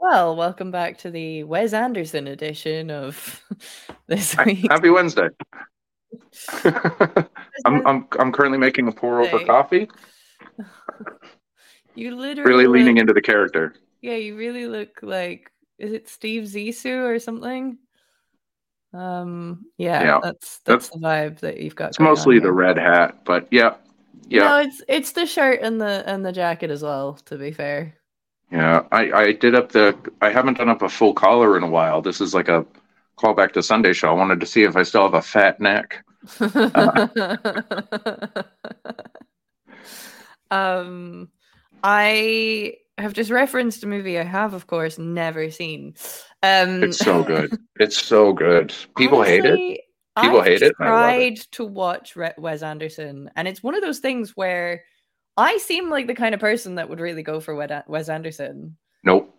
[0.00, 3.42] Well, welcome back to the Wes Anderson edition of
[4.06, 4.70] this week.
[4.70, 5.28] Happy Wednesday.
[6.64, 9.88] I'm, I'm I'm currently making a pour over coffee,
[11.94, 13.74] You literally really leaning look- into the character.
[14.00, 17.78] Yeah, you really look like is it Steve Zissou or something?
[18.94, 21.88] Um, yeah, Yeah, that's that's the vibe that you've got.
[21.90, 23.74] It's mostly the red hat, but yeah,
[24.28, 27.14] yeah, No, it's it's the shirt and the and the jacket as well.
[27.26, 27.94] To be fair.
[28.50, 28.84] Yeah.
[28.92, 29.96] I I did up the.
[30.20, 32.02] I haven't done up a full collar in a while.
[32.02, 32.66] This is like a
[33.18, 34.08] callback to Sunday show.
[34.08, 36.04] I wanted to see if I still have a fat neck.
[40.50, 41.28] um,
[41.82, 45.94] I have just referenced a movie I have, of course, never seen.
[46.42, 47.56] Um, It's so good.
[47.78, 48.74] It's so good.
[48.96, 49.80] People hate it.
[50.20, 54.00] People I've hate it, I Tried to watch Wes Anderson, and it's one of those
[54.00, 54.82] things where
[55.38, 58.76] I seem like the kind of person that would really go for Wes Anderson.
[59.04, 59.34] Nope.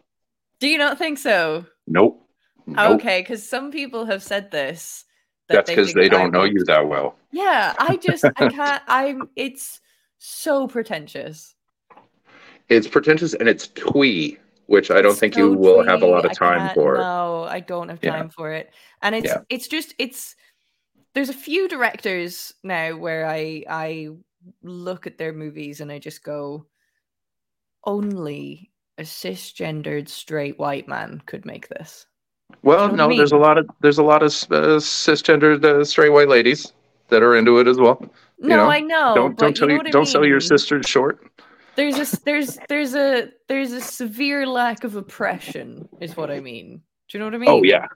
[0.59, 1.65] Do you not think so?
[1.87, 2.25] Nope.
[2.65, 2.99] Nope.
[3.01, 5.05] Okay, because some people have said this.
[5.47, 7.15] that That's because think they don't know you that well.
[7.31, 8.81] Yeah, I just I can't.
[8.87, 9.29] I'm.
[9.35, 9.81] It's
[10.17, 11.55] so pretentious.
[12.69, 16.05] It's pretentious and it's twee, which I don't It's think so you will have a
[16.05, 16.97] lot of time for.
[16.97, 18.11] No, I don't have Yeah.
[18.11, 18.71] time for it.
[19.01, 19.41] And it's Yeah.
[19.49, 20.35] it's just it's
[21.15, 24.09] there's a few directors now where I I
[24.63, 26.65] look at their movies and I just go
[27.85, 32.05] only a cisgendered straight white man could make this.
[32.63, 35.63] Well, know what I no, there's a lot of there's a lot of uh, cisgendered
[35.63, 36.73] uh, straight white ladies
[37.09, 38.03] that are into it as well.
[38.39, 39.13] No, know, I know.
[39.15, 40.47] don't don't tell you, you, know I don't sell your mean?
[40.47, 41.19] sisters short.
[41.75, 46.81] There's a there's there's a there's a severe lack of oppression, is what I mean.
[47.09, 47.49] Do you know what I mean?
[47.49, 47.87] Oh yeah,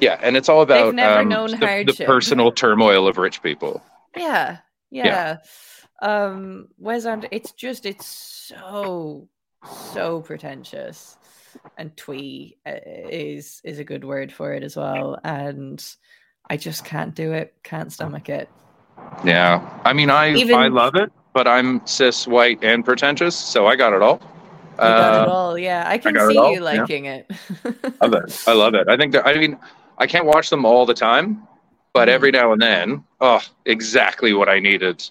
[0.00, 3.82] yeah, and it's all about never um, known the, the personal turmoil of rich people.
[4.16, 4.58] Yeah,
[4.94, 5.04] yeah.
[5.06, 5.36] Yeah.
[6.02, 7.28] Um, Wes Anderson.
[7.32, 9.28] It's just it's so
[9.94, 11.16] so pretentious,
[11.78, 12.72] and twee uh,
[13.10, 15.18] is is a good word for it as well.
[15.24, 15.82] And
[16.50, 17.54] I just can't do it.
[17.62, 18.48] Can't stomach it.
[19.24, 23.66] Yeah, I mean, I Even- I love it, but I'm cis, white, and pretentious, so
[23.66, 24.20] I got it all.
[24.22, 25.58] You got it Uh, all.
[25.58, 26.60] Yeah, I can it see you yeah.
[26.60, 27.30] liking it.
[28.00, 28.42] I love it.
[28.46, 28.88] I love it.
[28.88, 29.56] I think that I mean
[29.98, 31.46] I can't watch them all the time,
[31.94, 32.40] but every Mm-hmm.
[32.42, 35.02] now and then, oh, exactly what I needed.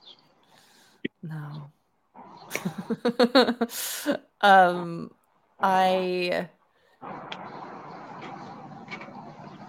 [1.24, 1.72] No.
[4.42, 5.10] um,
[5.60, 6.50] I.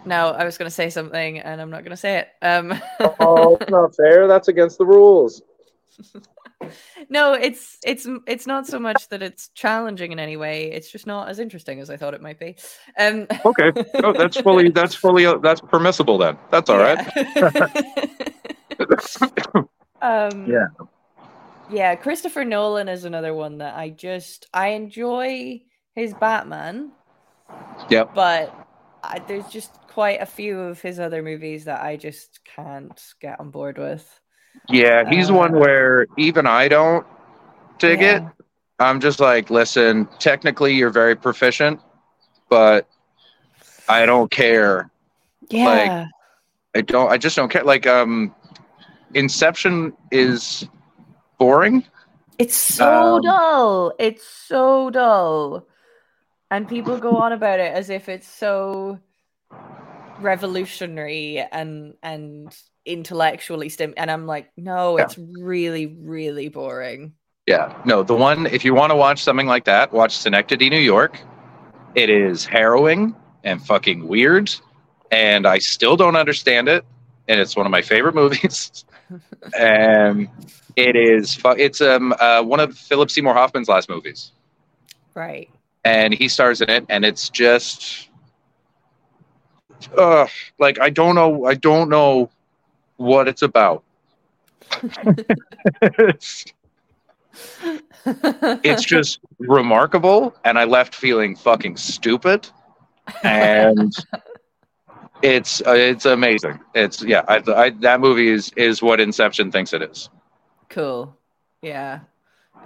[0.07, 2.29] No, I was going to say something, and I'm not going to say it.
[2.43, 2.75] Um,
[3.21, 4.27] Oh, it's not fair.
[4.29, 5.41] That's against the rules.
[7.09, 10.71] no, it's it's it's not so much that it's challenging in any way.
[10.73, 12.57] It's just not as interesting as I thought it might be.
[12.99, 13.73] Um, Okay.
[14.03, 16.37] Oh, that's fully that's fully that's permissible then.
[16.51, 16.99] That's all right.
[20.03, 20.67] um, Yeah.
[21.71, 25.63] Yeah, Christopher Nolan is another one that I just I enjoy
[25.95, 26.93] his Batman.
[27.89, 28.15] Yep.
[28.15, 28.55] But
[29.03, 33.41] I, there's just quite a few of his other movies that I just can't get
[33.41, 34.21] on board with.
[34.69, 37.07] Yeah, he's Uh, one where even I don't
[37.79, 38.23] dig it.
[38.79, 41.81] I'm just like, listen, technically you're very proficient,
[42.49, 42.89] but
[43.89, 44.91] I don't care.
[45.51, 46.07] Yeah.
[46.75, 47.65] I don't I just don't care.
[47.65, 48.35] Like um
[49.15, 50.67] Inception is
[51.39, 51.85] boring.
[52.39, 53.93] it's so um, dull.
[53.99, 55.67] It's so dull.
[56.51, 58.99] And people go on about it as if it's so
[60.21, 62.57] revolutionary and and
[62.87, 65.05] intellectually stim and I'm like, no, Yeah.
[65.05, 67.13] it's really, really boring.
[67.47, 67.75] Yeah.
[67.85, 71.19] No, the one if you want to watch something like that, watch Synecdoche, New York.
[71.95, 74.51] It is harrowing and fucking weird,
[75.11, 76.85] and I still don't understand it.
[77.29, 78.85] And it's one of my favorite movies.
[79.59, 80.29] and
[80.77, 84.33] it is fu- it's um uh, one of Philip Seymour Hoffman's last movies.
[85.15, 85.49] Right.
[85.85, 88.09] and he stars in it and it's just
[89.99, 90.27] uh
[90.59, 92.31] like i don't know i don't know
[92.97, 93.83] what it's about
[98.65, 102.49] it's, just remarkable and i left feeling fucking stupid
[103.23, 103.93] and
[105.23, 109.73] it's uh, it's amazing it's yeah I, I that movie is is what inception thinks
[109.73, 110.09] it is
[110.75, 111.17] cool.
[111.63, 112.01] Yeah.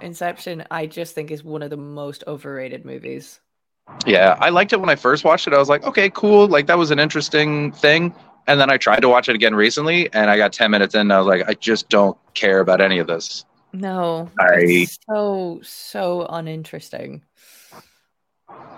[0.01, 3.39] Inception, I just think is one of the most overrated movies.
[4.05, 5.53] Yeah, I liked it when I first watched it.
[5.53, 6.47] I was like, okay, cool.
[6.47, 8.13] Like that was an interesting thing.
[8.47, 11.01] And then I tried to watch it again recently, and I got ten minutes in.
[11.01, 13.45] And I was like, I just don't care about any of this.
[13.73, 17.23] No, I- so so uninteresting.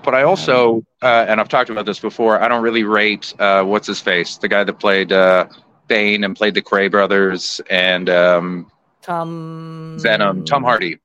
[0.04, 3.64] But I also, uh, and I've talked about this before, I don't really rate uh,
[3.64, 5.48] what's his face, the guy that played uh,
[5.88, 8.72] Bane and played the Kray brothers and um,
[9.02, 10.98] Tom Venom, Tom Hardy.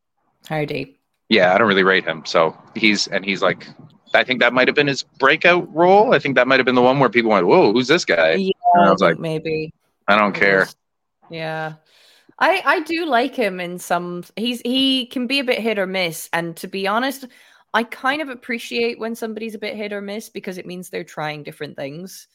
[0.48, 0.98] Hardy.
[1.28, 2.24] Yeah, I don't really rate him.
[2.24, 3.68] So he's and he's like
[4.16, 6.14] I think that might have been his breakout role.
[6.14, 8.34] I think that might have been the one where people went, "Whoa, who's this guy?"
[8.34, 9.72] Yeah, And I was like, maybe.
[10.08, 10.66] I don't care.
[11.30, 11.74] Yeah.
[12.38, 15.86] I I do like him in some he's he can be a bit hit or
[15.86, 17.24] miss and to be honest
[17.72, 21.04] I kind of appreciate when somebody's a bit hit or miss because it means they're
[21.04, 22.28] trying different things.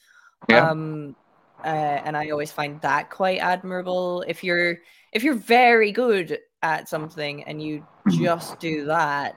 [0.48, 0.70] Yeah.
[0.70, 1.16] Um
[1.64, 1.68] uh,
[2.04, 4.78] and I always find that quite admirable if you're
[5.12, 8.24] if you're very good at something and you Mhm.
[8.24, 9.36] just do that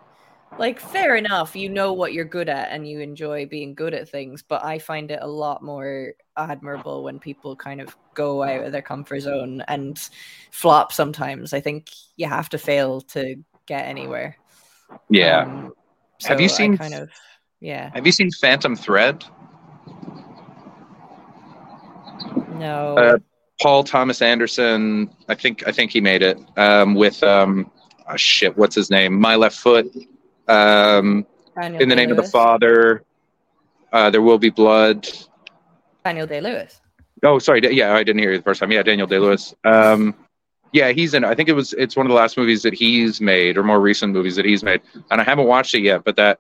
[0.58, 4.08] like fair enough you know what you're good at and you enjoy being good at
[4.08, 8.64] things but i find it a lot more admirable when people kind of go out
[8.64, 10.10] of their comfort zone and
[10.52, 14.38] flop sometimes i think you have to fail to get anywhere
[15.10, 15.42] Yeah.
[15.44, 15.74] Um,
[16.24, 17.10] Have you so I seen- kind of
[17.60, 19.26] yeah Have you seen Phantom Thread?
[22.54, 23.18] no Uh,
[23.62, 25.10] Paul Thomas Anderson.
[25.30, 27.72] I think I think he made it um, with um,
[28.10, 28.58] oh shit.
[28.58, 29.20] What's his name?
[29.20, 29.88] My Left Foot.
[30.48, 31.26] Um,
[31.60, 33.04] Daniel in the name of the Father.
[33.92, 35.08] Uh, there will be blood.
[36.04, 36.82] daniel day-lewis
[37.24, 37.62] Oh, sorry.
[37.76, 38.72] Yeah, I didn't hear you the first time.
[38.72, 39.56] Yeah, Daniel Day Lewis.
[39.64, 40.14] Um,
[40.74, 41.24] yeah, he's in.
[41.24, 41.74] I think it was.
[41.74, 44.64] It's one of the last movies that he's made, or more recent movies that he's
[44.64, 44.82] made.
[45.10, 46.40] And I haven't watched it yet, but that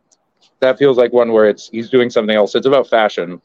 [0.59, 2.53] that feels like one where it's he's doing something else.
[2.53, 3.41] It's about fashion.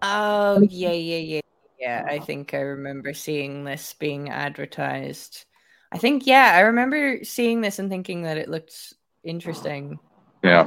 [0.00, 1.40] Oh yeah, yeah, yeah,
[1.78, 2.06] yeah.
[2.08, 5.44] I think I remember seeing this being advertised.
[5.92, 9.98] I think yeah, I remember seeing this and thinking that it looked interesting.
[10.42, 10.64] Yeah.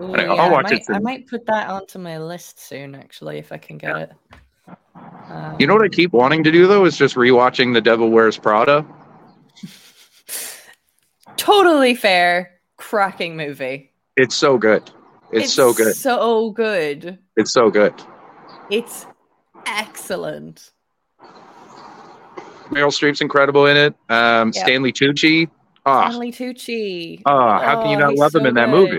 [0.00, 3.58] Ooh, yeah, I might, I might put that onto my list soon, actually, if I
[3.58, 4.02] can get Yeah.
[4.02, 4.12] it.
[5.58, 8.10] You know what I Um, keep wanting to do though is just rewatching The Devil
[8.10, 8.84] Wears Prada.
[11.36, 13.92] Totally fair, cracking movie.
[14.16, 14.90] It's so good.
[15.32, 15.94] It's, so good.
[15.94, 17.18] So good.
[17.36, 17.94] It's so good.
[18.70, 19.06] It's
[19.66, 20.72] excellent.
[22.70, 23.94] Meryl Streep's incredible in it.
[24.08, 24.62] Um, Yeah.
[24.64, 25.48] Stanley Tucci.
[25.86, 27.22] Ah, Stanley Tucci.
[27.26, 28.90] ah, how can you Oh, not love him so in that good.
[28.90, 28.98] movie?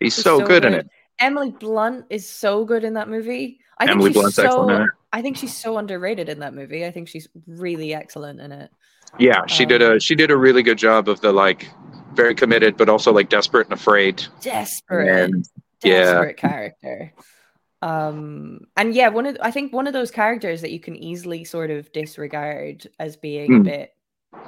[0.00, 0.88] He's, He's so, good, in it.
[1.18, 3.60] Emily Blunt is so good in that movie.
[3.78, 4.88] I Emily think she's Blunt's so, excellent in it.
[5.12, 6.84] I think she's so underrated in that movie.
[6.86, 8.70] I think she's really excellent in it.
[9.18, 11.68] Yeah, she did Um, a she did a really good job of the like
[12.14, 14.24] very committed but also like desperate and afraid.
[14.40, 15.44] Desperate, And
[15.84, 16.32] yeah.
[16.32, 17.12] character.
[17.82, 21.44] Um, and yeah, one of I think one of those characters that you can easily
[21.44, 23.62] sort of disregard as being a Hmm.
[23.64, 23.90] bit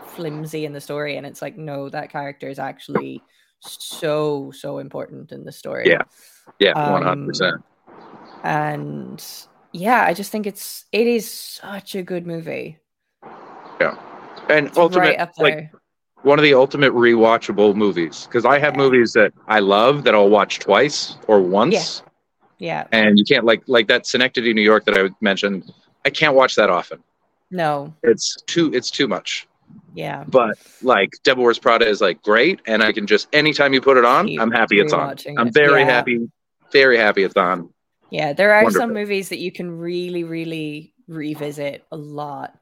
[0.07, 3.25] flimsy in the story, and it's like, no, that character is actually
[3.61, 5.89] so so important in the story.
[5.89, 6.03] Yeah.
[6.61, 7.65] yeah, Um, one hundred percent.
[8.45, 9.25] and
[9.73, 12.79] yeah, I just think it's it is such a good movie.
[13.81, 13.97] Yeah,
[14.49, 15.71] and It's ultimate right like
[16.23, 18.83] one of the ultimate rewatchable movies because I have Yeah.
[18.83, 22.11] movies that I love that I'll watch twice or once, yeah,
[22.93, 25.71] and you can't like like that Synecdoche, New York that I mentioned.
[26.05, 27.03] I can't watch that often.
[27.51, 29.47] no, It's too it's too much.
[29.95, 30.25] yeah.
[30.27, 33.97] But like Devil Wears Prada is like great, and I can just anytime you put
[33.97, 35.17] it on, Keep I'm happy it's on.
[35.39, 35.91] I'm very Yeah.
[35.91, 36.29] happy,
[36.73, 37.71] very happy it's on.
[38.11, 38.81] Yeah, there are Wonderful.
[38.89, 42.55] some movies that you can really, really revisit a lot.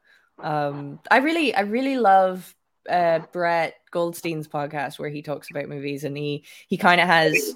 [0.42, 2.54] Um, I really, I really love
[2.88, 7.54] uh, Brett Goldstein's podcast where he talks about movies, and he he kind of has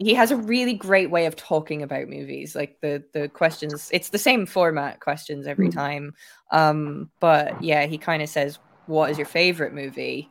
[0.00, 2.56] he has a really great way of talking about movies.
[2.56, 5.74] Like the the questions, it's the same format questions every Mm.
[5.74, 6.14] time.
[6.50, 10.30] Um, but yeah, he kind of says, "What is your favorite movie?"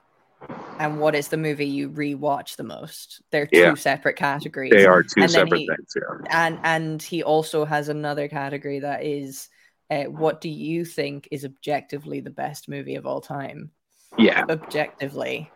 [0.79, 3.21] And what is the movie you rewatch the most?
[3.31, 3.73] They're two Yeah.
[3.75, 5.93] separate categories They are two And separate he- things.
[5.95, 6.27] Yeah.
[6.31, 9.49] and and he also has another category that is
[9.91, 13.71] uh, what do you think is objectively the best movie of all time
[14.17, 14.45] Yeah.
[14.49, 15.51] objectively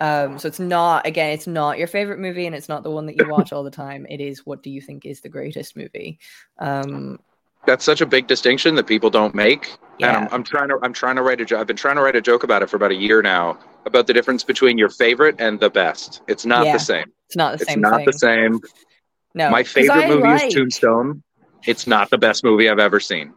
[0.00, 3.06] um so it's not again it's not your favorite movie and it's not the one
[3.06, 5.74] that you watch all the time it is what do you think is the greatest
[5.76, 6.18] movie
[6.58, 7.18] um
[7.66, 9.74] That's such a big distinction that people don't make.
[10.00, 11.58] And I'm, I'm trying to I'm trying to write a joke.
[11.60, 14.06] I've been trying to write a joke about it for about a year now about
[14.06, 16.20] the difference between your favorite and the best.
[16.28, 17.06] It's not Yeah, the same.
[17.26, 17.78] it's not the same.
[17.78, 18.60] It's not thing the same.
[19.34, 21.22] no My favorite movie like- is Tombstone.
[21.66, 23.32] It's not the best movie I've ever seen.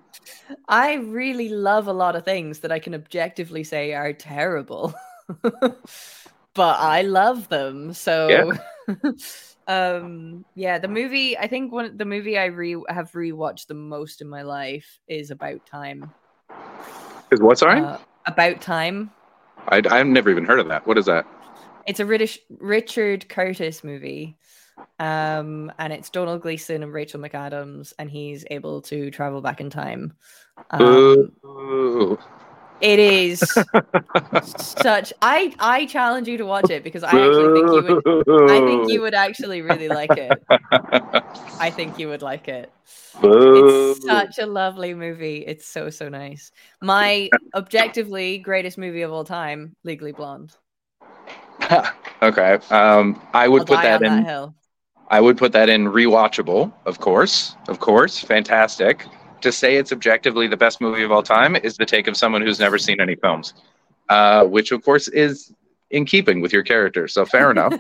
[0.68, 4.94] I really love a lot of things that I can objectively say are terrible.
[6.60, 7.94] but I love them.
[7.94, 9.12] So yeah.
[9.70, 14.20] um yeah, the movie I think one the movie I re have rewatched the most
[14.20, 16.12] in my life is About Time.
[17.32, 17.80] Is what sorry?
[17.80, 19.10] Uh, About Time.
[19.70, 20.86] I I've never even heard of that.
[20.86, 21.25] What is that?
[21.88, 24.38] It's a British Richard Curtis movie.
[25.00, 29.70] Um and it's Domhnall Gleeson and Rachel McAdams and he's able to travel back in
[29.70, 30.12] time.
[30.72, 32.20] Um, Ooh.
[32.81, 33.39] It is
[34.57, 35.12] such.
[35.21, 38.51] I I challenge you to watch it because I actually think you would.
[38.51, 40.31] I think you would actually really like it.
[41.59, 42.71] I think you would like it.
[43.21, 45.43] It's such a lovely movie.
[45.45, 46.51] It's so so nice.
[46.81, 50.55] My objectively greatest movie of all time, Legally Blonde.
[52.21, 52.59] okay.
[52.69, 54.24] Um, I would I'll put that in.
[54.24, 54.53] that.
[55.09, 59.05] I would put that in rewatchable, of course, of course, fantastic.
[59.41, 62.41] To say it's objectively the best movie of all time is the take of someone
[62.41, 63.53] who's never seen any films,
[64.10, 65.53] uh, which of course is
[65.89, 67.08] in keeping with your character.
[67.08, 67.74] So fair enough.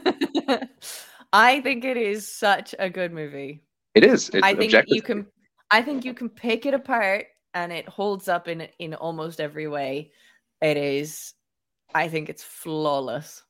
[1.33, 3.61] I think it is such a good movie.
[3.95, 4.29] It is.
[4.29, 5.25] It's I think you can
[5.71, 9.67] I think you can pick it apart and it holds up in in almost every
[9.67, 10.11] way.
[10.61, 11.33] It is
[11.93, 13.43] I think it's flawless.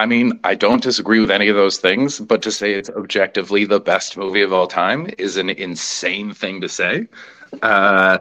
[0.00, 3.66] I mean, I don't disagree with any of those things, but to say it's objectively
[3.66, 7.06] the best movie of all time is an insane thing to say.
[7.60, 8.16] Uh,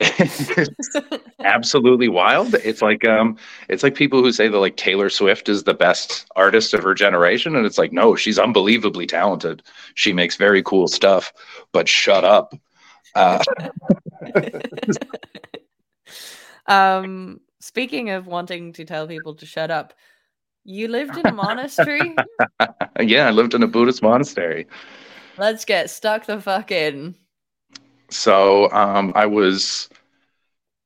[1.40, 2.54] absolutely wild.
[2.54, 3.36] It's like um,
[3.68, 6.94] it's like people who say that like Taylor Swift is the best artist of her
[6.94, 9.62] generation, and it's like no, she's unbelievably talented.
[9.96, 11.30] She makes very cool stuff,
[11.72, 12.54] but shut up.
[13.14, 13.44] Uh,
[16.66, 19.92] um speaking of wanting to tell people to shut up,
[20.68, 22.14] you lived in a monastery?
[23.00, 24.66] yeah, I lived in a Buddhist monastery.
[25.38, 27.14] Let's get stuck the fuck in.
[28.10, 29.88] So um, I was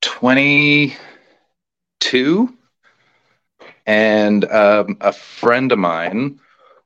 [0.03, 0.97] 22,
[3.87, 6.39] and um, a friend of mine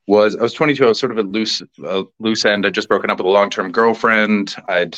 [0.07, 0.35] was.
[0.35, 0.85] I was 22.
[0.85, 2.65] I was sort of a loose, a loose end.
[2.65, 4.55] I'd just broken up with a long term girlfriend.
[4.67, 4.97] I'd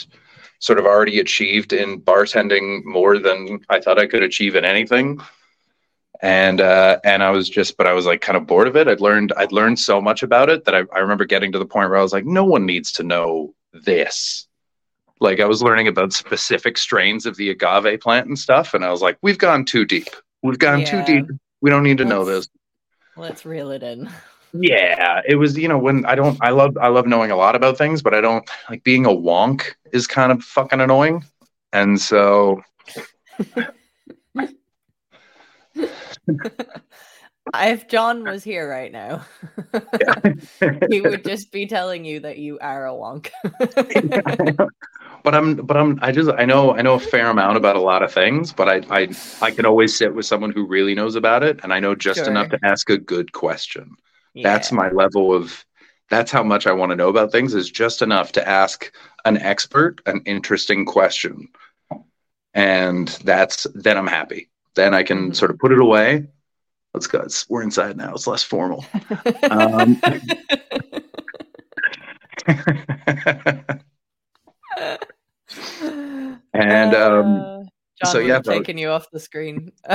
[0.60, 5.20] sort of already achieved in bartending more than I thought I could achieve in anything.
[6.22, 8.88] And uh, and I was just, but I was like kind of bored of it.
[8.88, 11.66] I'd learned I'd learned so much about it that I, I remember getting to the
[11.66, 14.46] point where I was like, no one needs to know this
[15.22, 18.90] like I was learning about specific strains of the agave plant and stuff, and I
[18.92, 20.08] was like, "We've gone too deep.
[20.42, 21.04] We've gone Yeah.
[21.04, 21.26] too deep.
[21.62, 22.50] We don't need to know Let's- this."
[23.18, 24.10] Let's reel it in.
[24.54, 25.58] Yeah, it was.
[25.58, 28.14] You know, when I don't, I love, I love knowing a lot about things, but
[28.14, 31.26] I don't like being a wonk is kind of fucking annoying,
[31.74, 32.62] and so
[37.54, 39.26] if John was here right now,
[40.90, 43.30] he would just be telling you that you are a wonk.
[45.24, 47.82] but I'm, but I'm, I just, I know, I know a fair amount about a
[47.82, 49.10] lot of things, but I, I,
[49.42, 52.28] I can always sit with someone who really knows about it, and I know just
[52.28, 53.96] enough to ask a good question.
[54.36, 55.66] That's my level of
[56.10, 58.92] that's how much I want to know about things is just enough to ask
[59.26, 61.50] an expert an interesting question.
[62.54, 64.50] And that's then I'm happy.
[64.80, 65.36] Then I can Mhm.
[65.36, 66.28] sort of put it away.
[66.94, 67.20] Let's go.
[67.20, 68.14] It's, we're inside now.
[68.14, 68.86] It's less formal.
[69.52, 70.02] Um,
[76.54, 77.64] and um, Uh,
[78.02, 79.74] John so, yeah, taken you off the screen.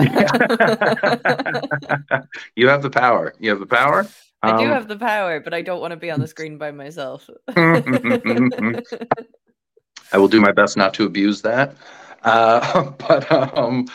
[2.55, 3.33] you have the power.
[3.41, 4.07] You have the power.
[4.43, 6.59] I do Um, have the power, but I don't want to be on the screen
[6.59, 7.31] by myself.
[10.13, 11.75] I will do my best not to abuse that.
[12.23, 13.87] Uh, but um,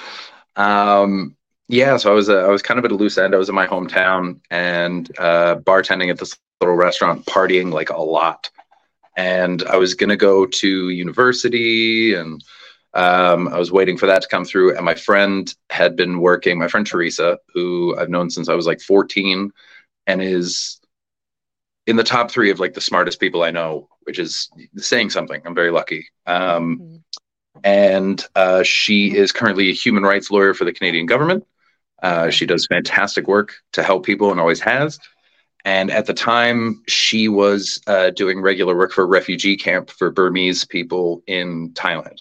[0.60, 1.36] um,
[1.68, 3.34] yeah, so I was I was kind of at a loose end.
[3.34, 7.98] I was in my hometown and uh, bartending at this little restaurant, partying like a
[8.02, 8.50] lot.
[9.18, 12.44] And I was gonna go to university, and
[12.94, 14.76] um, I was waiting for that to come through.
[14.76, 16.60] And my friend had been working.
[16.60, 19.52] My friend Teresa, who I've known since I was like 14,
[20.08, 20.80] and is
[21.88, 25.42] in the top three of like the smartest people I know, which is saying something.
[25.46, 26.08] I'm very lucky.
[26.26, 26.99] Um, Mhm.
[27.64, 31.46] And uh, she is currently a human rights lawyer for the Canadian government.
[32.02, 35.00] Uh, she does fantastic work to help people and always has.
[35.66, 40.10] And at the time, she was uh, doing regular work for a refugee camp for
[40.10, 42.20] Burmese people in Thailand.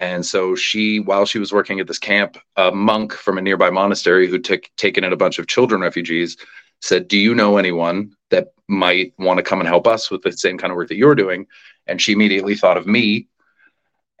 [0.00, 3.70] And so she, while she was working at this camp, a monk from a nearby
[3.70, 6.36] monastery who took taken in a bunch of children refugees
[6.80, 10.32] said, "Do you know anyone that might want to come and help us with the
[10.32, 11.46] same kind of work that you're doing?"
[11.88, 13.26] And she immediately thought of me.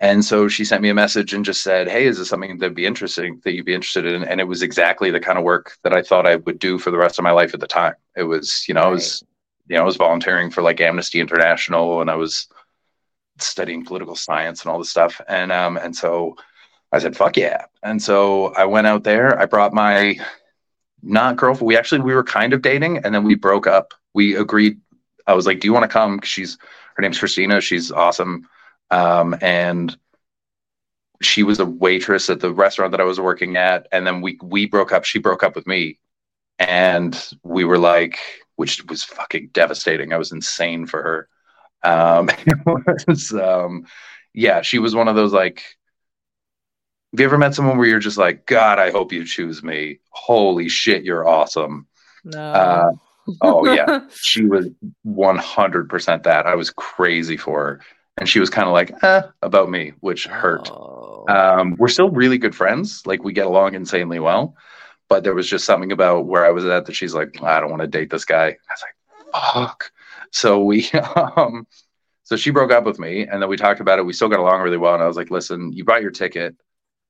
[0.00, 2.74] And so she sent me a message and just said, "Hey, is this something that'd
[2.74, 5.76] be interesting that you'd be interested in?" And it was exactly the kind of work
[5.82, 7.94] that I thought I would do for the rest of my life at the time.
[8.16, 9.24] It was, you know, I was,
[9.68, 12.48] you know, I was volunteering for like Amnesty International, and I was
[13.38, 15.20] studying political science and all this stuff.
[15.28, 16.36] And um, and so
[16.92, 19.38] I said, "Fuck yeah!" And so I went out there.
[19.38, 20.18] I brought my
[21.02, 21.66] not girlfriend.
[21.66, 23.94] We actually we were kind of dating, and then we broke up.
[24.14, 24.80] We agreed.
[25.26, 26.56] I was like, "Do you want to come?" She's
[26.94, 27.60] her name's Christina.
[27.60, 28.48] She's awesome,
[28.90, 29.96] um, and
[31.20, 33.88] she was a waitress at the restaurant that I was working at.
[33.92, 35.04] And then we we broke up.
[35.04, 35.98] She broke up with me,
[36.58, 38.18] and we were like,
[38.56, 40.12] which was fucking devastating.
[40.12, 41.28] I was insane for her.
[41.82, 43.86] Um, it was, um,
[44.34, 45.62] yeah, she was one of those like.
[47.12, 50.00] Have you ever met someone where you're just like, God, I hope you choose me.
[50.10, 51.86] Holy shit, you're awesome.
[52.22, 52.38] No.
[52.38, 52.90] Uh,
[53.40, 54.68] oh yeah, she was
[55.06, 56.46] 100% that.
[56.46, 57.80] I was crazy for her,
[58.18, 60.70] and she was kind of like, eh, about me, which hurt.
[60.70, 61.24] Oh.
[61.28, 63.06] Um, we're still really good friends.
[63.06, 64.56] Like we get along insanely well,
[65.08, 67.70] but there was just something about where I was at that she's like, I don't
[67.70, 68.46] want to date this guy.
[68.46, 68.94] I was like,
[69.54, 69.92] fuck.
[70.32, 70.90] So we,
[71.36, 71.66] um,
[72.24, 74.04] so she broke up with me, and then we talked about it.
[74.04, 76.56] We still got along really well, and I was like, listen, you bought your ticket.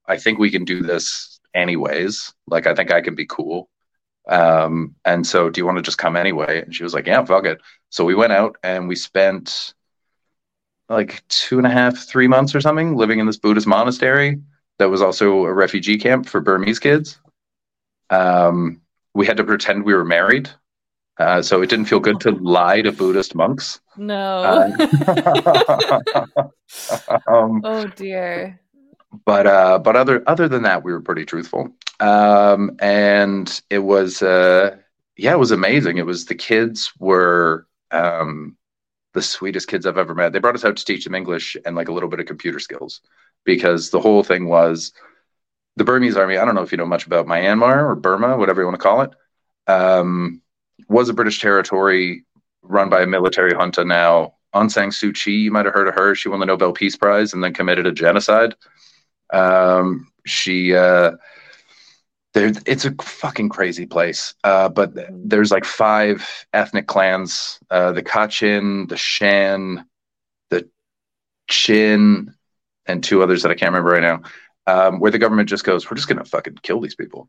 [0.05, 2.33] I think we can do this anyways.
[2.47, 3.69] Like, I think I can be cool.
[4.29, 6.61] Um, and so, do you want to just come anyway?
[6.61, 7.59] And she was like, yeah, fuck it.
[7.89, 9.73] So we went out and we spent
[10.89, 14.41] like two and a half, three months or something living in this Buddhist monastery
[14.79, 17.19] that was also a refugee camp for Burmese kids.
[18.09, 18.81] Um,
[19.13, 20.49] we had to pretend we were married.
[21.19, 23.81] Uh, so it didn't feel good to lie to Buddhist monks.
[23.97, 24.41] No.
[24.41, 24.87] Uh,
[27.27, 28.57] um, oh dear.
[29.25, 31.69] but uh, but other other than that, we were pretty truthful.
[31.99, 34.77] Um, and it was uh,
[35.17, 35.97] yeah, it was amazing.
[35.97, 38.55] It was the kids were um,
[39.19, 40.31] the sweetest kids I've ever met.
[40.31, 42.57] They brought us out to teach them English and like a little bit of computer
[42.57, 43.01] skills
[43.43, 44.93] because the whole thing was
[45.75, 46.37] the Burmese army.
[46.37, 48.81] I don't know if you know much about Myanmar or Burma, whatever you want to
[48.81, 49.11] call it.
[49.67, 50.41] Um,
[50.87, 52.23] was a British territory
[52.61, 54.35] run by a military junta now.
[54.55, 56.15] Aung San Suu Kyi, you might have heard of her.
[56.15, 58.55] She won the Nobel Peace Prize and then committed a genocide.
[59.33, 61.11] Um, she, uh,
[62.33, 64.35] there, it's a fucking crazy place.
[64.43, 69.85] Uh, but there's like five ethnic clans: uh, the Kachin, the Shan,
[70.49, 70.69] the
[71.49, 72.33] Chin,
[72.85, 74.21] and two others that I can't remember right now.
[74.67, 77.27] Um, where the government just goes, we're just gonna fucking kill these people.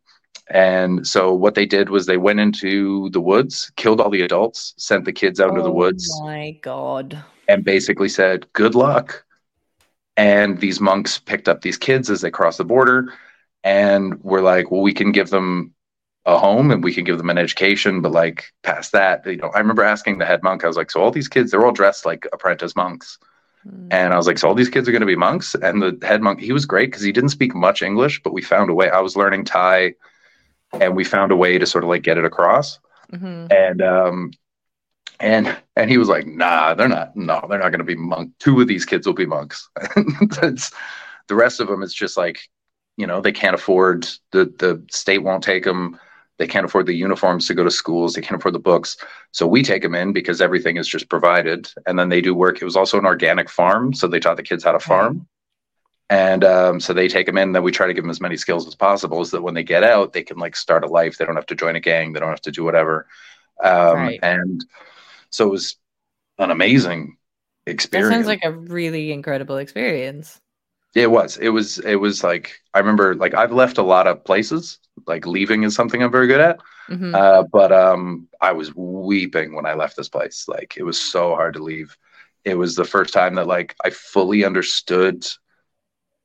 [0.51, 4.75] And so what they did was they went into the woods, killed all the adults,
[4.77, 7.23] sent the kids out into the woods, Oh my god.
[7.49, 9.25] and basically said, "Good luck."
[10.19, 13.15] And these monks picked up these kids as they crossed the border,
[13.65, 15.75] and we're like, "Well, we can give them
[16.27, 19.51] a home and we can give them an education, but like past that, you know."
[19.55, 21.73] I remember asking the head monk, I was like, "So all these kids, they're all
[21.73, 23.19] dressed like apprentice monks."
[23.63, 23.89] Hmm.
[23.91, 25.55] And I was like, so all these kids are going to be monks?
[25.55, 28.41] And the head monk, he was great because he didn't speak much English, but we
[28.43, 28.89] found a way.
[28.89, 29.95] I was learning Thai
[30.73, 32.79] and we found a way to sort of like get it across.
[33.13, 33.53] Mhm.
[33.53, 34.31] And, um,
[35.19, 38.33] and, and he was like, nah, they're not, no, they're not going to be monk.
[38.39, 39.69] Two of these kids will be monks.
[40.43, 40.73] It's-
[41.29, 42.41] the rest of them, it's just like,
[43.01, 45.99] you know, they can't afford the, the state won't take them.
[46.39, 48.13] They can't afford the uniforms to go to schools.
[48.13, 48.99] They can't afford the books.
[49.33, 51.71] So we take them in because everything is just provided.
[51.87, 52.61] And then they do work.
[52.61, 53.95] It was also an organic farm.
[53.95, 55.27] So they taught the kids how to farm.
[56.11, 57.53] And um, so they take them in.
[57.53, 59.63] Then we try to give them as many skills as possible so that when they
[59.63, 61.17] get out, they can like start a life.
[61.17, 62.13] They don't have to join a gang.
[62.13, 63.07] They don't have to do whatever.
[63.63, 64.21] Um, Right.
[64.23, 64.63] And
[65.31, 65.77] so it was
[66.39, 67.17] an amazing
[67.67, 68.11] experience.
[68.11, 70.41] That sounds like a really incredible experience.
[70.95, 71.37] It was.
[71.37, 71.79] It was.
[71.79, 73.15] It was like I remember.
[73.15, 74.79] Like I've left a lot of places.
[75.07, 76.61] Like leaving is something I'm very good at.
[76.89, 77.15] Mhm.
[77.15, 80.47] Uh, but um, I was weeping when I left this place.
[80.49, 81.97] Like it was so hard to leave.
[82.45, 85.27] It was the first time that like I fully understood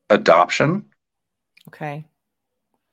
[0.09, 0.85] adoption,
[1.67, 2.07] okay.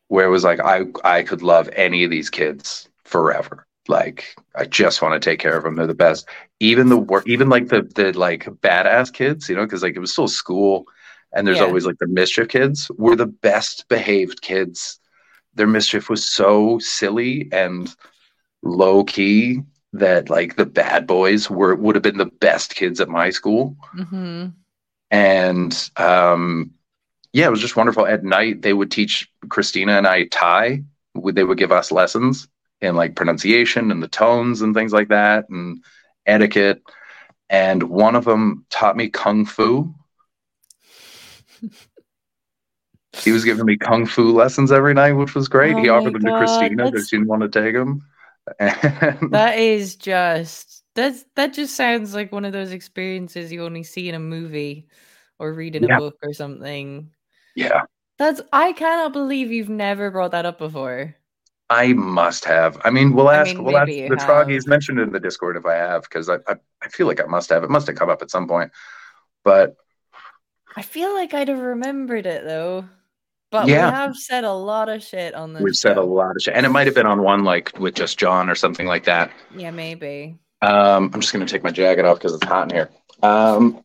[0.08, 3.66] where it was like I I could love any of these kids forever.
[3.88, 5.76] Like I just want to take care of them.
[5.76, 6.28] They're the best.
[6.60, 10.00] Even the wor- even like the the like badass kids, you know, because like it
[10.00, 10.86] was still school,
[11.34, 11.66] and there's Yeah.
[11.66, 12.90] always like the mischief kids.
[12.96, 14.98] Were the best behaved kids.
[15.54, 17.94] Their mischief was so silly and
[18.62, 23.08] low key that like the bad boys were would have been the best kids at
[23.08, 23.76] my school.
[23.94, 24.46] Hmm
[25.10, 26.70] and um
[27.34, 28.06] yeah it was just wonderful.
[28.06, 30.84] At night they would teach christina and i thai.
[31.14, 32.48] They would give us lessons
[32.80, 35.84] in like pronunciation and the tones and things like that and
[36.26, 36.82] etiquette.
[37.50, 39.94] And one of them taught me kung fu
[43.24, 46.14] he was giving me kung fu lessons every night which was great Oh he offered
[46.14, 48.02] them to christina but she didn't want to take them
[48.58, 53.82] and That is just that's that just sounds like one of those experiences you only
[53.82, 54.88] see in a movie
[55.38, 55.84] or read in Yeah.
[55.84, 57.10] a book or something.
[57.54, 57.82] yeah
[58.16, 61.16] That's I cannot believe you've never brought that up before.
[61.70, 62.78] I must have.
[62.84, 63.54] I mean, we'll I ask.
[63.54, 64.16] mean, we'll ask the.
[64.16, 67.20] Troggies mentioned it in the Discord if I have, because I, I I feel like
[67.20, 67.64] I must have.
[67.64, 68.72] It must have come up at some point.
[69.44, 69.76] But
[70.76, 72.84] I feel like I'd have remembered it though.
[73.50, 73.86] But Yeah.
[73.90, 75.62] we have said a lot of shit on this.
[75.62, 77.94] we've said a lot of shit, and it might have been on one like with
[77.94, 79.30] just John or something like that.
[79.54, 80.38] Yeah, maybe.
[80.62, 82.90] Um, I'm just gonna take my jacket off because it's hot in here.
[83.22, 83.84] Um,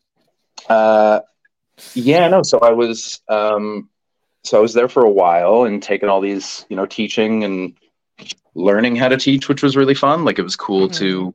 [0.68, 1.20] uh,
[1.94, 2.42] yeah, no.
[2.42, 3.90] So I was, um,
[4.44, 7.74] so I was there for a while and taking all these, you know, teaching and
[8.54, 10.24] learning how to teach, which was really fun.
[10.24, 10.94] Like it was cool Mhm.
[10.98, 11.34] to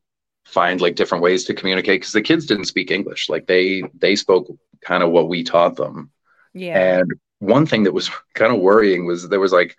[0.53, 3.29] find like different ways to communicate because the kids didn't speak English.
[3.29, 4.47] Like they they spoke
[4.81, 6.11] kind of what we taught them.
[6.53, 6.99] Yeah.
[6.99, 9.75] And one thing that was kind of worrying was there was like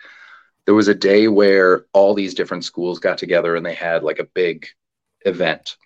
[0.67, 4.19] there was a day where all these different schools got together and they had like
[4.19, 4.67] a big
[5.27, 5.77] event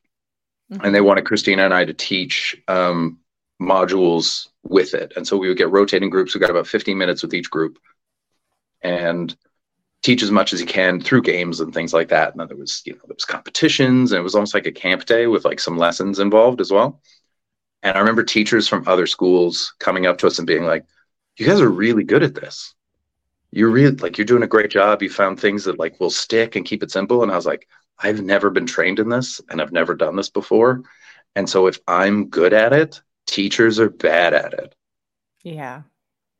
[0.70, 3.18] and they wanted Christina and I to teach um,
[3.60, 5.12] modules with it.
[5.16, 6.34] And so we would get rotating groups.
[6.34, 7.78] We got about 15 minutes with each group.
[8.82, 9.34] And
[10.08, 12.30] teach as much as you can through games and things like that.
[12.30, 14.72] And then there was, you know, there was competitions and it was almost like a
[14.72, 17.02] camp day with like some lessons involved as well.
[17.82, 20.86] And I remember teachers from other schools coming up to us and being like,
[21.36, 22.74] you guys are really good at this.
[23.50, 25.02] You're really like, you're doing a great job.
[25.02, 27.22] You found things that like will stick and keep it simple.
[27.22, 27.68] And I was like,
[27.98, 30.84] I've never been trained in this and I've never done this before.
[31.36, 34.74] And so if I'm good at it, teachers are bad at it.
[35.42, 35.82] Yeah.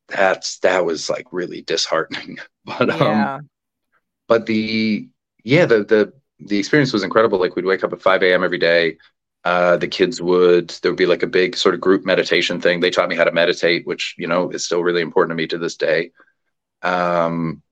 [0.09, 2.39] That's that was like really disheartening.
[2.65, 3.35] But yeah.
[3.35, 3.49] um
[4.29, 5.09] but the
[5.43, 7.41] yeah, the the the experience was incredible.
[7.41, 8.45] Like we'd wake up at 5 a.m.
[8.45, 8.99] every day.
[9.45, 12.81] Uh, the kids would there would be like a big sort of group meditation thing.
[12.81, 15.47] They taught me how to meditate, which you know is still really important to me
[15.49, 16.13] to this day.
[16.83, 17.63] Um,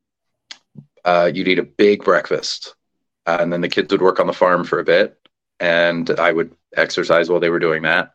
[1.04, 2.74] uh, you'd eat a big breakfast,
[3.26, 5.18] uh, and then the kids would work on the farm for a bit,
[5.60, 8.12] and I would exercise while they were doing that,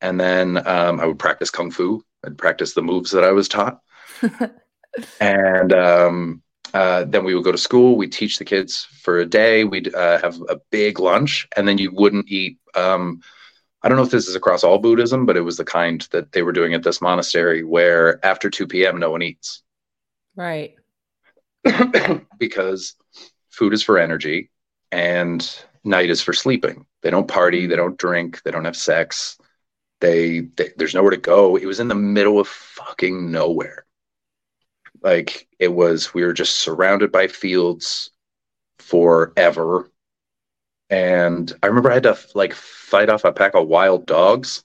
[0.00, 3.48] and then um, I would practice kung fu and practice the moves that I was
[3.48, 3.80] taught,
[5.20, 6.42] and um,
[6.74, 7.96] uh, then we would go to school.
[7.96, 9.64] We'd teach the kids for a day.
[9.64, 12.58] We'd uh, have a big lunch, and then you wouldn't eat.
[12.74, 13.20] Um,
[13.82, 16.32] I don't know if this is across all Buddhism, but it was the kind that
[16.32, 19.62] they were doing at this monastery where after 2 p.m., no one eats.
[20.36, 20.76] Right.
[22.38, 22.94] because
[23.50, 24.50] food is for energy
[24.92, 26.86] and night is for sleeping.
[27.02, 29.36] They don't party, they don't drink, they don't have sex.
[30.00, 31.56] They, they there's nowhere to go.
[31.56, 33.84] It was in the middle of fucking nowhere.
[35.02, 38.10] Like it was, we were just surrounded by fields
[38.78, 39.90] forever.
[40.90, 44.62] And I remember I had to like fight off a pack of wild dogs.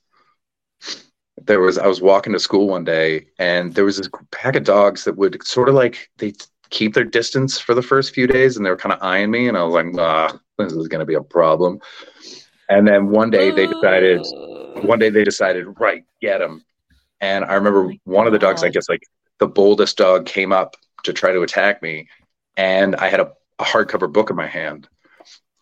[1.46, 4.64] There was, I was walking to school one day and there was this pack of
[4.64, 6.34] dogs that would sort of like, they
[6.70, 9.48] keep their distance for the first few days and they were kind of eyeing me.
[9.48, 11.80] And I was like, ah, this is going to be a problem.
[12.70, 14.20] And then one day they decided,
[14.84, 16.66] one day they decided, right, get him.
[17.22, 19.04] And I remember one of the dogs, I guess like
[19.40, 22.08] the boldest dog came up to try to attack me,
[22.56, 24.88] and I had a, a hardcover book in my hand,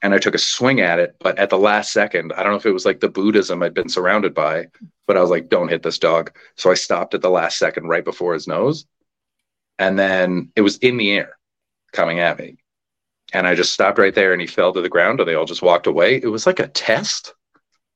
[0.01, 1.15] and I took a swing at it.
[1.19, 3.73] But at the last second, I don't know if it was like the Buddhism I'd
[3.73, 4.67] been surrounded by,
[5.07, 7.87] but I was like, "Don't hit this dog!" So I stopped at the last second,
[7.87, 8.85] right before his nose,
[9.77, 11.37] and then it was in the air,
[11.91, 12.57] coming at me,
[13.33, 15.45] and I just stopped right there, and he fell to the ground, and they all
[15.45, 16.15] just walked away.
[16.15, 17.33] It was like a test.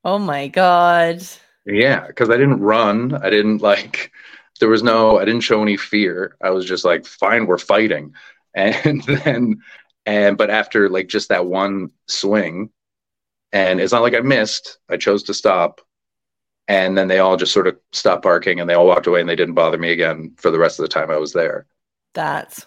[0.04, 1.24] Oh my god.
[1.66, 3.14] Yeah, because I didn't run.
[3.14, 4.12] I didn't like
[4.60, 6.36] there was no i didn't show any fear.
[6.42, 8.14] I was just like fine we're fighting.
[8.56, 9.62] And then
[10.08, 12.72] and but after like just that one swing
[13.54, 15.82] and it's not like i missed i chose to stop.
[16.68, 19.30] And then they all just sort of stopped barking and they all walked away and
[19.30, 21.68] they didn't bother me again for the rest of the time i was there.
[22.16, 22.66] That's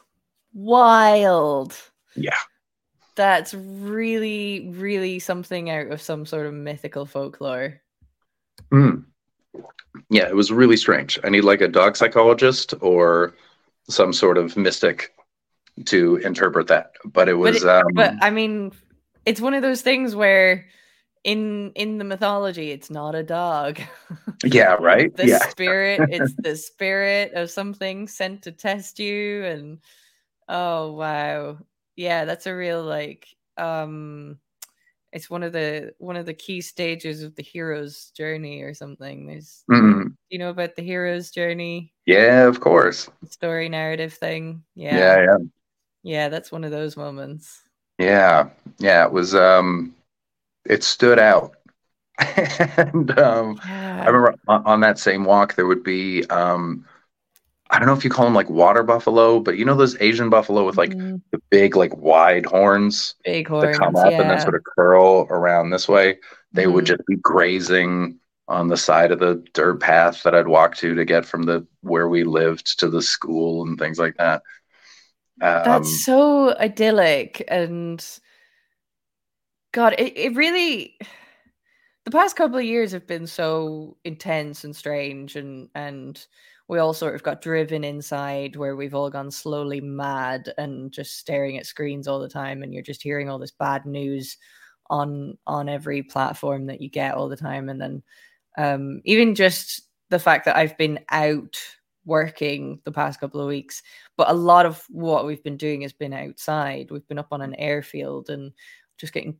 [0.54, 1.74] wild.
[2.14, 2.38] Yeah.
[3.16, 7.80] That's really really something out of some sort of mythical folklore.
[8.72, 9.06] Mm
[10.10, 11.18] yeah, it was really strange.
[11.24, 13.34] I need like a dog psychologist or
[13.88, 15.14] some sort of mystic
[15.86, 16.92] to interpret that.
[17.04, 17.62] But it was.
[17.62, 18.72] But, it, um, but I mean,
[19.24, 20.66] it's one of those things where
[21.24, 23.80] in in the mythology, it's not a dog.
[24.44, 25.16] Yeah, right.
[25.16, 25.48] the yeah.
[25.50, 26.00] spirit.
[26.10, 29.78] It's the spirit of something sent to test you, and
[30.48, 31.58] oh wow,
[31.94, 34.40] yeah, that's a real like um
[35.12, 39.26] it's one of the one of the key stages of the hero's journey or something.
[39.26, 40.08] There's mm-hmm.
[40.30, 41.92] you know about the hero's journey?
[42.06, 43.10] Yeah of course.
[43.28, 44.62] Story narrative thing?
[44.74, 45.20] Yeah yeah.
[45.22, 45.36] yeah.
[46.02, 47.62] Yeah that's one of those moments.
[47.98, 48.48] Yeah
[48.78, 49.94] yeah it was um
[50.64, 51.56] it stood out.
[52.76, 54.02] And um yeah.
[54.02, 56.84] i remember on, on that same walk there would be um
[57.72, 60.28] I don't know if you call them like water buffalo, but you know those Asian
[60.28, 61.16] buffalo with like mm-hmm.
[61.30, 64.20] the big, like wide horns, big horns that come up yeah.
[64.20, 66.18] and then sort of curl around this way.
[66.52, 66.72] They mm-hmm.
[66.74, 70.94] would just be grazing on the side of the dirt path that I'd walk to
[70.94, 74.42] to get from the where we lived to the school and things like that.
[75.40, 78.04] Um, That's so idyllic and
[79.72, 80.98] God, it, it really
[82.04, 86.26] the past couple of years have been so intense and strange and and
[86.68, 91.18] we all sort of got driven inside where we've all gone slowly mad and just
[91.18, 94.36] staring at screens all the time and you're just hearing all this bad news
[94.90, 98.02] on on every platform that you get all the time and then
[98.58, 101.58] um even just the fact that I've been out
[102.04, 103.82] working the past couple of weeks
[104.16, 107.40] but a lot of what we've been doing has been outside we've been up on
[107.40, 108.52] an airfield and
[108.98, 109.36] just getting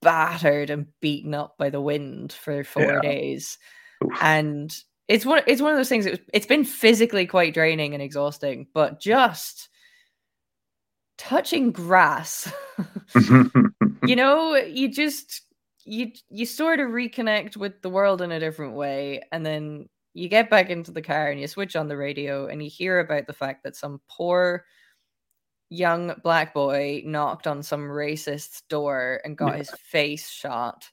[0.00, 3.00] battered and beaten up by the wind for four yeah.
[3.00, 3.58] days
[4.04, 4.12] Oof.
[4.22, 4.76] and
[5.08, 8.66] it's one it's one of those things it it's been physically quite draining and exhausting
[8.74, 9.68] but just
[11.18, 12.52] touching grass
[14.06, 15.42] you know you just
[15.84, 20.28] you you sort of reconnect with the world in a different way and then you
[20.28, 23.26] get back into the car and you switch on the radio and you hear about
[23.26, 24.64] the fact that some poor
[25.70, 29.58] young black boy knocked on some racist's door and got Yeah.
[29.58, 30.84] his face shot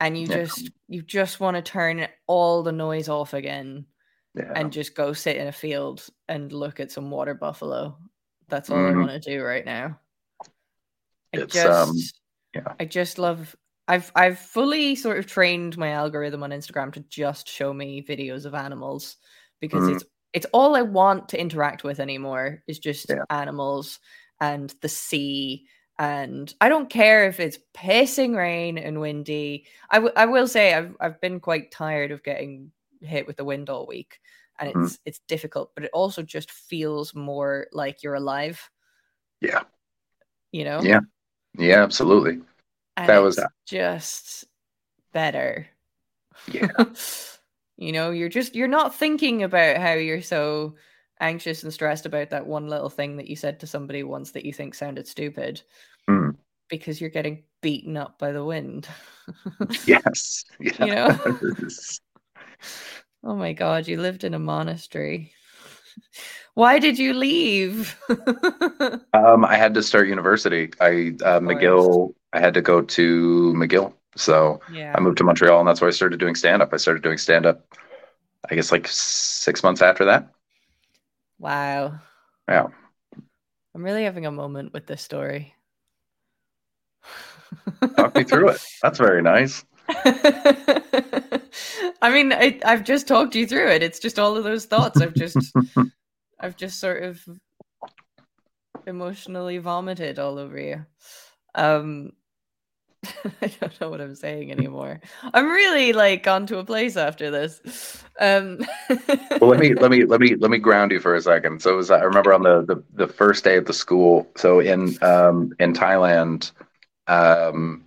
[0.00, 3.86] and you just you just want to turn all the noise off again
[4.34, 4.52] Yeah.
[4.56, 7.96] and just go sit in a field and look at some water buffalo
[8.48, 9.06] that's all i Mhm.
[9.06, 10.00] want to do right now
[11.34, 11.96] i It's, just um,
[12.54, 12.74] yeah.
[12.80, 13.54] i just love
[13.88, 18.44] i've i've fully sort of trained my algorithm on instagram to just show me videos
[18.46, 19.16] of animals
[19.60, 19.94] because Mhm.
[19.94, 23.24] it's it's all i want to interact with anymore is just Yeah.
[23.30, 24.00] animals
[24.40, 25.66] and the sea
[26.00, 30.72] and i don't care if it's pissing rain and windy I, w- I will say
[30.74, 34.18] I've, I've been quite tired of getting hit with the wind all week
[34.58, 34.84] and Mhm.
[34.86, 38.68] it's it's difficult but it also just feels more like you're alive
[39.42, 39.62] Yeah.
[40.52, 41.00] you know Yeah.
[41.58, 42.40] Yeah, absolutely.
[42.96, 44.46] and that was- just
[45.12, 45.66] better
[46.50, 46.68] Yeah.
[47.76, 50.76] you know you're just you're not thinking about how you're so
[51.22, 54.44] anxious and stressed about that one little thing that you said to somebody once that
[54.46, 55.60] you think sounded stupid
[56.10, 56.36] Mm.
[56.68, 58.88] because you're getting beaten up by the wind
[59.86, 60.44] Yes.
[60.58, 61.18] You know?
[63.24, 65.32] oh my god you lived in a monastery
[66.54, 67.96] why did you leave
[69.12, 70.70] um, I had to start university.
[70.80, 72.14] I uh, McGill.
[72.32, 75.88] I had to go to McGill, so yeah I moved to Montreal, and that's where
[75.88, 76.72] I started doing stand up.
[76.72, 77.66] I started doing stand up.
[78.50, 80.30] I guess like six months after that.
[81.38, 81.98] wow
[82.48, 82.68] Yeah.
[83.74, 85.54] i'm really having a moment with this story
[87.96, 88.60] Talk me through it.
[88.82, 89.64] That's very nice.
[92.02, 93.82] I mean, I, I've just talked you through it.
[93.82, 95.00] It's just all of those thoughts.
[95.00, 95.52] I've just,
[96.40, 97.20] I've just sort of
[98.86, 100.86] emotionally vomited all over you.
[101.54, 102.12] Um,
[103.42, 105.00] I don't know what I'm saying anymore.
[105.32, 108.04] I'm really like gone to a place after this.
[108.20, 108.58] Um,
[109.40, 111.76] well let me let me let me let me ground you for a second so
[111.76, 115.54] was i remember on the the, the first day of the school so in um
[115.58, 116.52] in thailand
[117.10, 117.84] um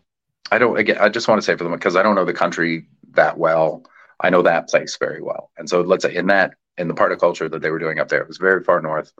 [0.51, 2.33] i don't again i just want to say for them because i don't know the
[2.33, 3.83] country that well.
[4.19, 5.51] I know that place very well.
[5.57, 7.99] And so let's say in that in the part of culture that they were doing
[7.99, 9.11] up there it was very far north.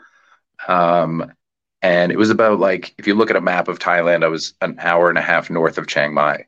[0.67, 1.33] Um
[1.81, 4.53] and it was about like if you look at a map of thailand i was
[4.61, 6.45] an hour and a half north of chiang mai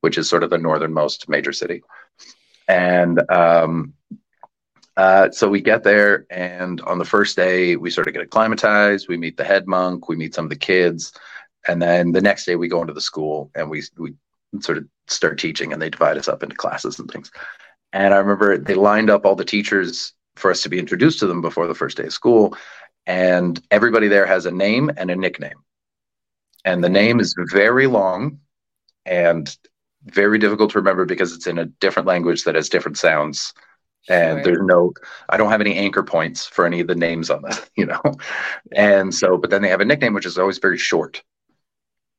[0.00, 1.82] which is sort of the northernmost major city.
[2.66, 3.94] And um
[4.96, 9.06] uh, so we get there, and on the first day, we sort of get acclimatized.
[9.08, 11.12] We meet the head monk, we meet some of the kids,
[11.68, 14.14] and then the next day, we go into the school and we we
[14.60, 17.30] sort of start teaching, and they divide us up into classes and things.
[17.92, 21.26] And I remember they lined up all the teachers for us to be introduced to
[21.26, 22.56] them before the first day of school,
[23.06, 25.58] and everybody there has a name and a nickname,
[26.64, 28.40] and the name is very long
[29.06, 29.56] and
[30.04, 33.52] very difficult to remember because it's in a different language that has different sounds.
[34.08, 34.42] And Sure.
[34.44, 34.92] there's no
[35.28, 38.00] i don't have any anchor points for any of the names on this you know?
[38.72, 41.22] And so but then they have a nickname which is always very short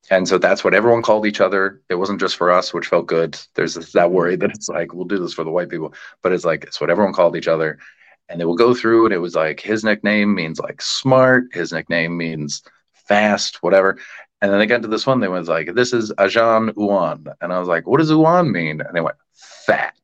[0.09, 1.81] and so that's what everyone called each other.
[1.89, 3.39] It wasn't just for us which felt good.
[3.55, 6.33] There's this, that worry that it's like we'll do this for the white people but
[6.33, 7.79] it's like it's what everyone called each other.
[8.27, 11.71] And they will go through and it was like his nickname means like smart his
[11.71, 13.97] nickname means fast whatever.
[14.41, 17.33] And then they got to this one they was like this is ajan uwan.
[17.41, 18.81] And i was like what does uwan mean?
[18.81, 19.95] And they went fat.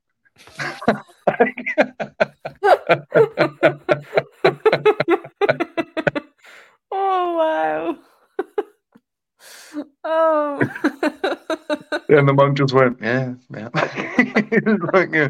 [6.92, 7.98] Oh wow.
[10.06, 10.62] Oh.
[12.08, 13.70] And the monk just went, yeah, yeah.
[14.94, 15.30] Like, yeah.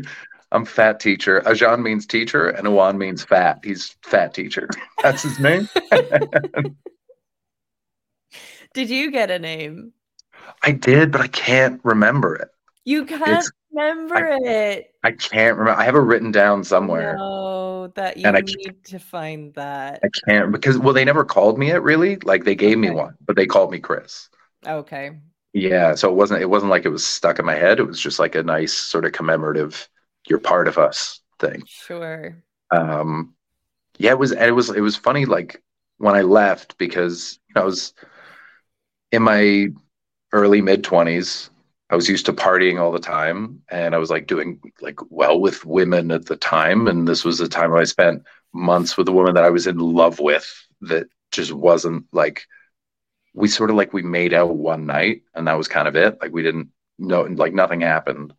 [0.52, 1.42] I'm fat teacher.
[1.42, 3.60] Ajan means teacher, and Awan means fat.
[3.64, 4.70] He's fat teacher.
[5.04, 5.68] That's his name.
[8.74, 9.94] Did you get a name?
[10.64, 12.50] I did, but I can't remember it.
[12.84, 14.92] You can't It's- remember it.
[15.04, 15.80] I can't remember.
[15.80, 17.16] I have it written down somewhere.
[17.18, 20.02] No, that you And I need to find that.
[20.04, 22.18] I can't because well, they never called me it really.
[22.18, 24.30] Like they gave me one, but they called me Chris.
[24.66, 25.12] Okay.
[25.54, 27.80] Yeah, so it wasn't it wasn't like it was stuck in my head.
[27.80, 29.88] It was just like a nice sort of commemorative
[30.28, 31.64] "you're part of us" thing.
[31.66, 32.44] Sure.
[32.72, 33.34] um
[34.00, 35.64] yeah it was and it was it was funny like
[35.98, 37.94] when i left because you know i was
[39.12, 39.68] in my
[40.34, 41.50] early mid 20s
[41.90, 45.40] i was used to partying all the time and i was like doing like well
[45.40, 48.24] with women at the time and this was the time i spent
[48.54, 50.48] months with a woman that i was in love with
[50.82, 52.46] that just wasn't like
[53.36, 56.18] we sort of like we made out one night and that was kind of it
[56.22, 58.34] like we didn't know like nothing happened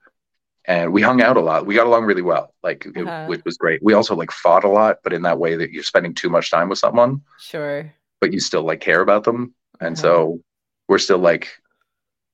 [0.67, 1.65] and we hung out a lot.
[1.67, 3.27] We got along really well, like Uh-huh.
[3.27, 3.81] which was great.
[3.83, 6.51] We also like fought a lot, but in that way that you're spending too much
[6.51, 7.93] time with someone, Sure.
[8.21, 10.03] but you still like care about them, and Uh-huh.
[10.03, 10.41] so
[10.89, 11.49] we're still like,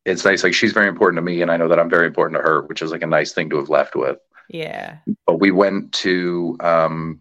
[0.06, 0.42] it's nice.
[0.44, 2.62] Like she's very important to me, and I know that I'm very important to her,
[2.62, 4.18] which is like a nice thing to have left with.
[4.48, 4.98] Yeah.
[5.26, 7.20] But we went to, um,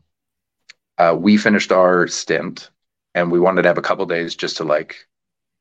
[0.97, 2.69] uh, we finished our stint,
[3.15, 4.95] and we wanted to have a couple days just to like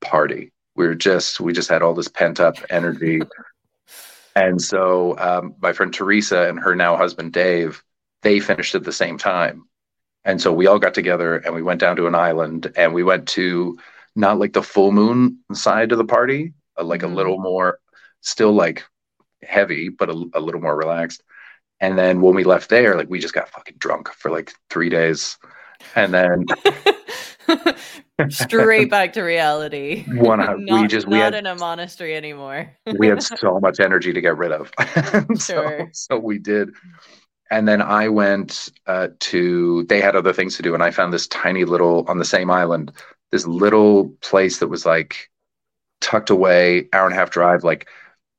[0.00, 0.52] party.
[0.76, 3.22] We were just we just had all this pent up energy.
[4.36, 7.82] and so um, my friend Teresa and her now husband Dave,
[8.22, 9.64] they finished at the same time.
[10.24, 13.02] And so we all got together and we went down to an island and we
[13.02, 13.78] went to
[14.14, 17.12] not like the full moon side of the party, uh, like mm-hmm.
[17.12, 17.78] a little more,
[18.20, 18.84] still like
[19.42, 21.22] heavy, but a, a little more relaxed.
[21.80, 24.90] And then when we left there, like we just got fucking drunk for like three
[24.90, 25.38] days.
[25.94, 26.44] And then
[28.28, 30.04] straight back to reality.
[30.04, 32.70] One, not, we just we not had, in a monastery anymore.
[32.98, 34.72] we had so much energy to get rid of.
[35.40, 35.90] sure.
[35.92, 36.70] So, so, we did.
[37.50, 39.84] And then I went uh, to.
[39.84, 42.50] They had other things to do, and I found this tiny little on the same
[42.50, 42.92] island.
[43.32, 45.30] This little place that was like
[46.00, 47.64] tucked away, hour and a half drive.
[47.64, 47.88] Like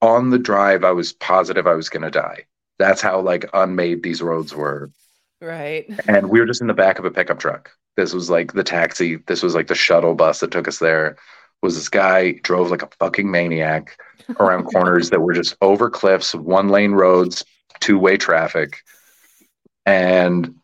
[0.02, 2.45] on the drive, I was positive I was going to die
[2.82, 4.91] that's how like unmade these roads were.
[5.39, 5.89] Right.
[6.08, 7.71] And we were just in the back of a pickup truck.
[7.97, 9.17] This was like the taxi.
[9.27, 11.17] This was like the shuttle bus that took us there.
[11.62, 13.97] Was this guy drove like a fucking maniac
[14.39, 17.43] around corners that were just over cliffs, one lane roads,
[17.80, 18.84] two way traffic.
[19.86, 20.56] And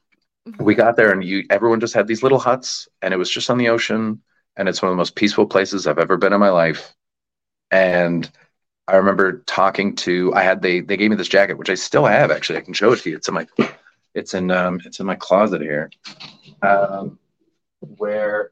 [0.59, 3.49] we got there and you everyone just had these little huts and it was just
[3.49, 4.21] on the ocean
[4.55, 6.95] and it's one of the most peaceful places I've ever been in my life.
[7.69, 8.29] And
[8.87, 12.05] I remember talking to I had they they gave me this jacket which I still
[12.05, 13.45] have actually I can show it to you it's in my
[14.13, 15.91] it's in um it's in my closet here
[16.61, 17.19] um
[17.79, 18.51] where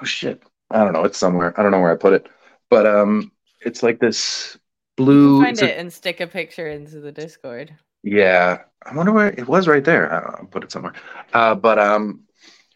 [0.00, 0.42] oh shit.
[0.70, 1.04] I don't know.
[1.04, 1.58] It's somewhere.
[1.58, 2.28] I don't know where I put it.
[2.70, 4.58] But um it's like this
[4.96, 7.74] blue find it a, and stick a picture into the discord.
[8.02, 8.62] Yeah.
[8.84, 10.12] I wonder where it was right there.
[10.12, 10.38] I don't know.
[10.40, 10.94] I'll put it somewhere.
[11.32, 12.22] Uh but um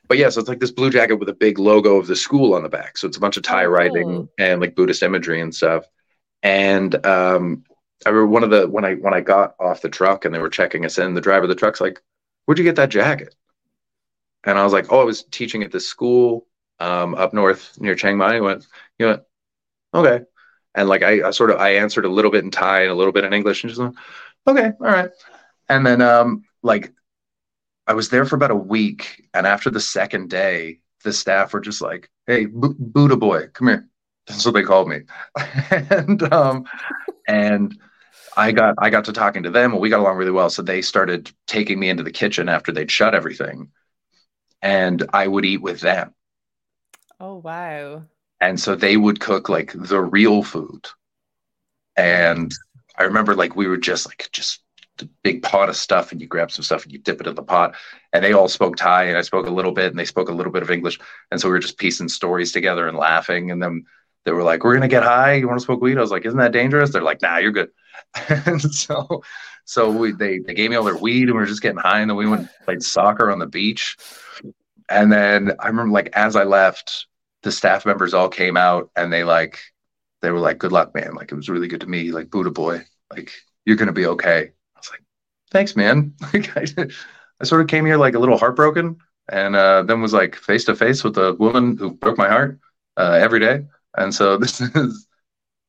[0.09, 2.55] but yeah, so it's like this blue jacket with a big logo of the school
[2.55, 2.97] on the back.
[2.97, 5.85] So it's a bunch of Thai oh, writing and like Buddhist imagery and stuff.
[6.43, 7.65] And um,
[8.05, 10.39] I remember one of the when I when I got off the truck and they
[10.39, 12.01] were checking us in, the driver of the truck's like,
[12.47, 13.35] "Where'd you get that jacket?"
[14.45, 16.47] And I was like, "Oh, I was teaching at this school
[16.79, 18.67] um, up north near Chiang Mai." He went,
[18.99, 19.21] "You know,
[19.95, 20.25] okay."
[20.75, 22.95] And like I, I, sort of I answered a little bit in Thai and a
[22.95, 23.97] little bit in English, and just went,
[24.47, 25.11] "Okay, all right."
[25.69, 26.93] And then um, like
[27.87, 31.61] I was there for about a week, and after the second day, the staff were
[31.61, 33.89] just like, "Hey, B- Buddha boy, come here."
[34.27, 35.03] That's what they called me,
[35.71, 36.67] and um,
[37.29, 37.79] and
[38.37, 40.51] I got I got to talking to them, and we got along really well.
[40.51, 43.71] So they started taking me into the kitchen after they'd shut everything,
[44.63, 46.15] and I would eat with them.
[47.19, 48.05] Oh wow!
[48.41, 50.87] And so they would cook like the real food,
[51.97, 52.53] and
[52.99, 54.63] I remember like we were just like just
[55.01, 57.35] a big pot of stuff and you grab some stuff and you dip it in
[57.35, 57.75] the pot.
[58.13, 60.35] And they all spoke Thai and I spoke a little bit and they spoke a
[60.35, 60.99] little bit of English.
[61.31, 63.51] And so we were just piecing stories together and laughing.
[63.51, 63.85] And then
[64.27, 65.35] they were like, We're gonna get high.
[65.35, 65.97] You want to smoke weed?
[65.97, 66.91] I was like, Isn't that dangerous?
[66.91, 67.71] They're like, Nah, you're good.
[68.29, 69.23] and so
[69.65, 72.01] so we they they gave me all their weed and we were just getting high
[72.01, 73.97] and then we went played soccer on the beach.
[74.91, 77.07] And then I remember like as I left,
[77.45, 79.61] the staff members all came out and they like
[80.23, 81.15] they were like, Good luck, man.
[81.15, 82.85] Like it was really good to meet like Buddha boy.
[83.11, 83.33] Like
[83.65, 85.03] you're gonna be okay I was like,
[85.53, 86.15] thanks, man.
[86.23, 86.67] I,
[87.41, 90.65] I sort of came here like a little heartbroken and uh, then was like face
[90.65, 92.59] to face with a woman who broke my heart
[92.97, 93.65] uh, every day.
[93.97, 95.07] And so this is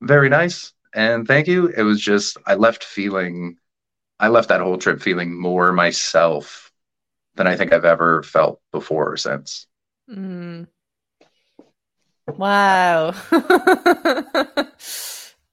[0.01, 0.73] very nice.
[0.93, 1.67] And thank you.
[1.67, 3.57] It was just, I left feeling,
[4.19, 6.71] I left that whole trip feeling more myself
[7.35, 9.67] than I think I've ever felt before or since.
[10.09, 10.67] Mm.
[12.27, 13.13] Wow.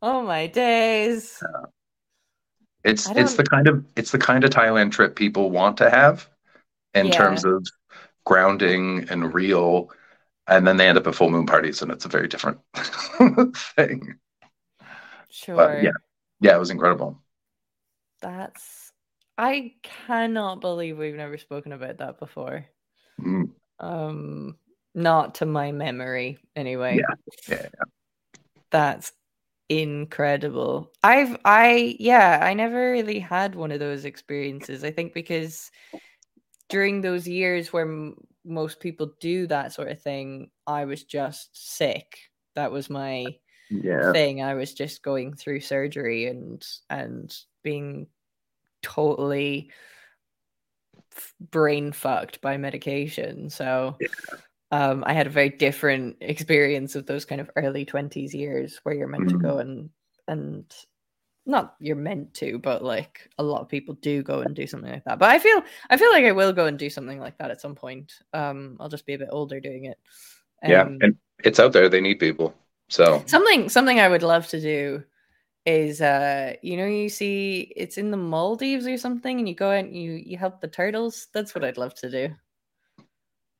[0.02, 1.40] oh my days.
[1.42, 1.64] Yeah.
[2.82, 6.28] It's it's the kind of it's the kind of Thailand trip people want to have
[6.92, 7.12] in yeah.
[7.12, 7.66] terms of
[8.26, 9.90] grounding and real
[10.46, 12.58] and then they end up at full moon parties and it's a very different
[13.76, 14.14] thing.
[15.30, 15.56] Sure.
[15.56, 15.90] But yeah.
[16.40, 17.22] Yeah, it was incredible.
[18.20, 18.92] That's
[19.36, 22.66] I cannot believe we've never spoken about that before.
[23.20, 23.50] Mm.
[23.80, 24.56] Um
[24.94, 26.96] not to my memory anyway.
[26.98, 27.14] Yeah.
[27.48, 27.62] Yeah.
[27.62, 27.84] yeah.
[28.70, 29.12] That's
[29.68, 30.92] incredible.
[31.02, 34.84] I've I yeah, I never really had one of those experiences.
[34.84, 35.70] I think because
[36.68, 41.50] during those years where m- most people do that sort of thing, I was just
[41.52, 42.18] sick.
[42.54, 43.26] That was my
[43.70, 44.12] yeah.
[44.12, 44.42] thing.
[44.42, 48.06] I was just going through surgery and and being
[48.82, 49.70] totally
[51.50, 53.50] brain fucked by medication.
[53.50, 54.08] So yeah
[54.74, 58.92] um, I had a very different experience of those kind of early twenties years where
[58.92, 59.38] you're meant mm-hmm.
[59.38, 59.88] to go and
[60.26, 60.64] and
[61.46, 64.90] not you're meant to, but like a lot of people do go and do something
[64.90, 65.18] like that.
[65.18, 67.60] But I feel I feel like I will go and do something like that at
[67.60, 68.12] some point.
[68.32, 69.98] Um, I'll just be a bit older doing it.
[70.62, 71.88] Um, yeah, and it's out there.
[71.88, 72.54] They need people.
[72.88, 75.04] So something something I would love to do
[75.66, 79.70] is uh you know you see it's in the Maldives or something and you go
[79.70, 81.28] out and you you help the turtles.
[81.32, 82.34] That's what I'd love to do.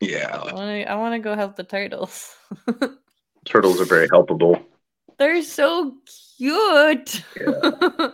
[0.00, 0.90] Yeah, I want to.
[0.90, 2.34] I want to go help the turtles.
[3.44, 4.62] turtles are very helpable.
[5.18, 5.94] They're so
[6.44, 7.24] cute.
[7.40, 8.08] Yeah.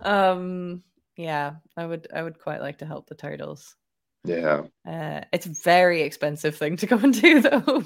[0.00, 0.82] um.
[1.16, 2.08] Yeah, I would.
[2.14, 3.76] I would quite like to help the turtles.
[4.24, 4.62] Yeah.
[4.86, 7.84] Uh, it's a very expensive thing to go and do, though.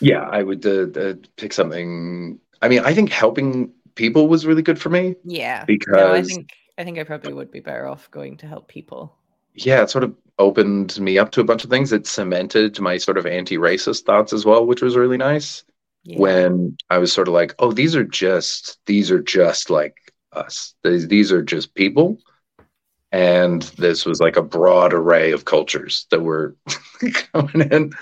[0.00, 2.38] Yeah, I would uh, uh, pick something.
[2.62, 5.16] I mean, I think helping people was really good for me.
[5.24, 5.64] Yeah.
[5.64, 8.68] Because no, I think I think I probably would be better off going to help
[8.68, 9.14] people.
[9.54, 11.92] Yeah, it sort of opened me up to a bunch of things.
[11.92, 15.64] It cemented my sort of anti-racist thoughts as well, which was really nice.
[16.04, 16.18] Yeah.
[16.18, 19.96] When I was sort of like, oh, these are just these are just like
[20.32, 20.74] us.
[20.82, 22.18] These these are just people.
[23.12, 26.56] And this was like a broad array of cultures that were
[27.32, 27.92] coming in.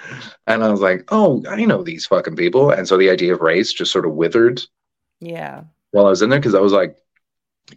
[0.47, 2.71] And I was like, oh, I know these fucking people.
[2.71, 4.61] And so the idea of race just sort of withered.
[5.19, 5.63] Yeah.
[5.93, 6.99] While I was in there, because I was like,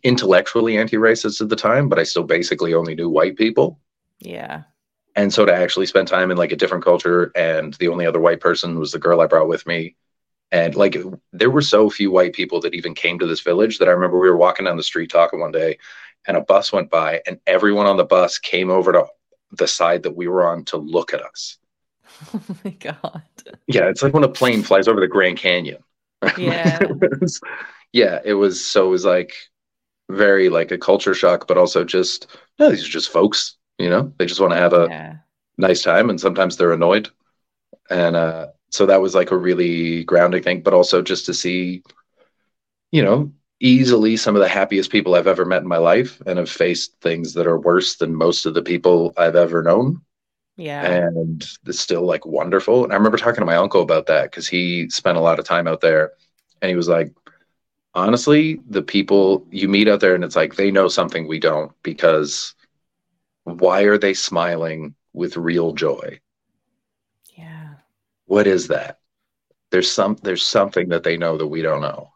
[0.03, 3.79] intellectually anti-racist at the time, but I still basically only knew white people.
[4.19, 4.63] Yeah.
[5.15, 8.19] And so to actually spend time in like a different culture and the only other
[8.19, 9.95] white person was the girl I brought with me.
[10.51, 10.97] And like
[11.31, 14.19] there were so few white people that even came to this village that I remember
[14.19, 15.77] we were walking down the street talking one day
[16.27, 19.05] and a bus went by and everyone on the bus came over to
[19.51, 21.57] the side that we were on to look at us.
[22.33, 23.23] Oh my god.
[23.65, 25.83] Yeah, it's like when a plane flies over the Grand Canyon.
[26.37, 26.77] Yeah.
[26.81, 27.41] it was,
[27.93, 29.33] yeah, it was so it was like
[30.07, 32.27] very like a culture shock, but also just
[32.59, 35.15] no, these are just folks, you know, they just want to have a yeah.
[35.57, 37.09] nice time and sometimes they're annoyed.
[37.89, 41.83] And uh, so that was like a really grounding thing, but also just to see,
[42.91, 46.39] you know, easily some of the happiest people I've ever met in my life and
[46.39, 50.01] have faced things that are worse than most of the people I've ever known.
[50.57, 50.83] Yeah.
[50.83, 52.83] And it's still like wonderful.
[52.83, 55.45] And I remember talking to my uncle about that because he spent a lot of
[55.45, 56.13] time out there
[56.61, 57.13] and he was like,
[57.93, 61.71] honestly, the people you meet out there and it's like they know something we don't
[61.83, 62.55] because
[63.43, 66.19] why are they smiling with real joy?
[68.31, 68.99] What is that?
[69.71, 72.13] There's some there's something that they know that we don't know.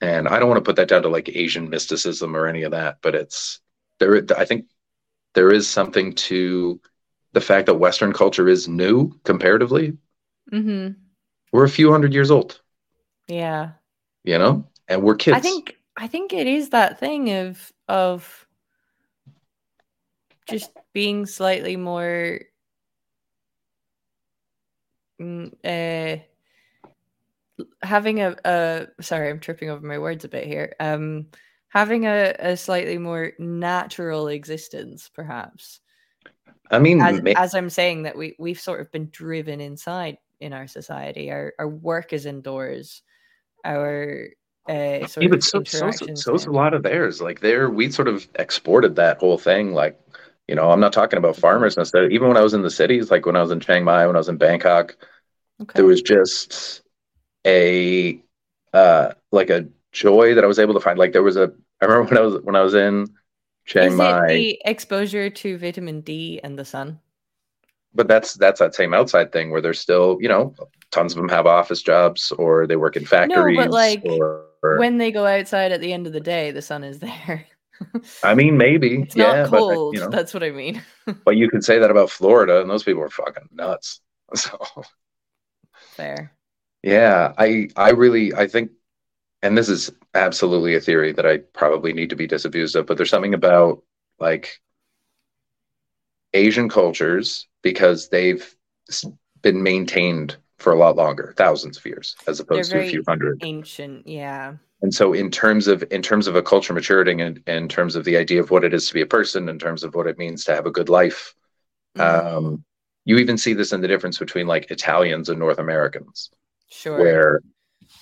[0.00, 2.70] And I don't want to put that down to like Asian mysticism or any of
[2.70, 3.60] that, but it's
[3.98, 4.70] there I think
[5.34, 6.80] there is something to
[7.34, 9.98] the fact that Western culture is new comparatively.
[10.50, 10.92] Mm-hmm
[11.52, 12.60] we're a few hundred years old.
[13.26, 13.72] Yeah.
[14.24, 14.66] You know?
[14.86, 15.36] And we're kids.
[15.36, 18.46] I think I think it is that thing of of
[20.48, 22.40] just being slightly more
[25.20, 26.22] mm, uh
[27.82, 31.26] having a, a sorry i'm tripping over my words a bit here um
[31.68, 35.80] having a, a slightly more natural existence perhaps
[36.70, 40.52] i mean as, as i'm saying that we we've sort of been driven inside in
[40.52, 41.30] our society.
[41.30, 43.02] Our our work is indoors.
[43.64, 44.28] Our
[44.68, 47.20] uh, sort yeah, but so, so, so, a lot of theirs.
[47.20, 49.72] Like there, we sort of exported that whole thing.
[49.72, 49.98] Like,
[50.48, 52.14] you know, I'm not talking about farmers necessarily.
[52.14, 54.16] Even when I was in the cities, like when I was in Chiang Mai, when
[54.16, 54.96] I was in Bangkok,
[55.60, 55.72] okay.
[55.74, 56.82] there was just
[57.46, 58.20] a
[58.72, 60.98] uh like a joy that I was able to find.
[60.98, 61.52] Like there was a.
[61.80, 63.06] I remember when I was when I was in
[63.66, 64.26] Chiang is Mai.
[64.28, 66.98] the exposure to vitamin D and the sun
[67.94, 70.54] but that's that's that same outside thing where there's still you know
[70.90, 74.46] tons of them have office jobs or they work in factories no, but like or,
[74.62, 77.46] or, when they go outside at the end of the day the sun is there
[78.22, 79.02] i mean maybe.
[79.02, 80.82] It's yeah not cold but, you know, that's what i mean.
[81.24, 84.00] But you could say that about florida and those people are fucking nuts.
[84.34, 84.58] So
[85.96, 86.32] fair.
[86.82, 88.70] yeah i i really i think
[89.42, 92.96] and this is absolutely a theory that i probably need to be disabused of but
[92.96, 93.82] there's something about
[94.20, 94.60] like
[96.34, 98.54] asian cultures because they've
[99.42, 103.40] been maintained for a lot longer, thousands of years, as opposed to a few hundred.
[103.42, 104.54] Ancient, yeah.
[104.82, 108.04] And so, in terms of in terms of a culture maturing, and in terms of
[108.04, 110.18] the idea of what it is to be a person, in terms of what it
[110.18, 111.34] means to have a good life,
[111.96, 112.02] mm.
[112.02, 112.64] um,
[113.04, 116.30] you even see this in the difference between like Italians and North Americans.
[116.70, 116.98] Sure.
[116.98, 117.40] Where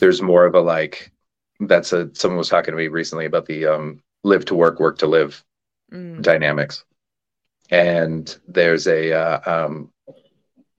[0.01, 1.13] there's more of a like
[1.61, 4.99] that's a someone was talking to me recently about the um, live to work, work
[4.99, 5.43] to live
[5.93, 6.21] mm.
[6.23, 6.85] dynamics
[7.71, 9.91] and there's a uh, um,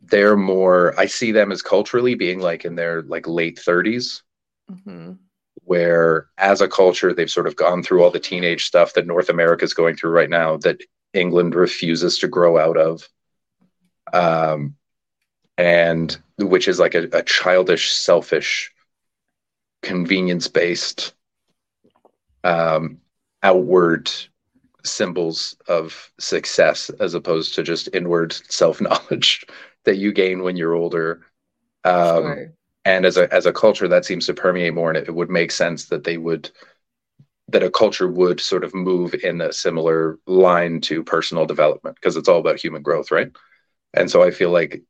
[0.10, 4.22] they're more i see them as culturally being like in their like late 30s
[4.72, 5.14] mm-hmm.
[5.64, 9.30] where as a culture they've sort of gone through all the teenage stuff that north
[9.30, 10.82] america is going through right now that
[11.14, 13.08] england refuses to grow out of.
[14.14, 14.76] Um,
[15.58, 18.72] and which is like a, a childish selfish
[19.82, 21.14] convenience based
[22.44, 23.00] um,
[23.44, 24.10] outward
[24.84, 29.46] symbols of success as opposed to just inward self knowledge
[29.88, 31.26] that you gain when you're older.
[31.84, 32.54] Um, sure.
[32.86, 35.30] And as a as a culture, that seems to permeate more, and it, it would
[35.30, 36.52] make sense that they would
[37.50, 42.18] that a culture would sort of move in a similar line to personal development because
[42.18, 43.32] it's all about human growth, right?
[43.94, 44.84] And so I feel like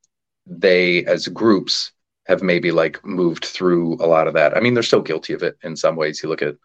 [0.47, 1.91] they, as groups,
[2.25, 4.57] have maybe like moved through a lot of that.
[4.57, 6.21] I mean, they're still guilty of it in some ways.
[6.21, 6.55] You look at,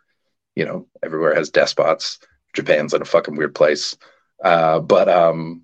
[0.56, 2.18] you know, everywhere has despots.
[2.54, 3.96] Japan's in a fucking weird place,
[4.44, 5.62] uh, but um,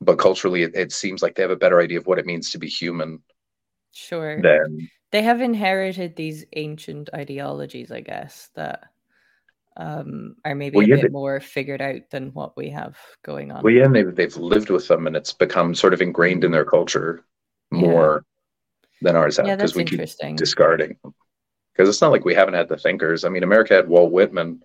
[0.00, 2.50] but culturally, it, it seems like they have a better idea of what it means
[2.50, 3.22] to be human.
[3.92, 4.40] Sure.
[4.40, 8.84] Than they have inherited these ancient ideologies, I guess, that
[9.76, 12.96] um, are maybe Well, a yeah, bit they- more figured out than what we have
[13.24, 13.62] going on.
[13.62, 16.52] Well, yeah, and they've they've lived with them, and it's become sort of ingrained in
[16.52, 17.24] their culture
[17.70, 18.24] more
[19.02, 20.36] than ours have yeah, because that's we keep interesting.
[20.36, 20.96] discarding.
[21.72, 23.24] Because it's not like we haven't had the thinkers.
[23.24, 24.62] I mean, America had Walt Whitman,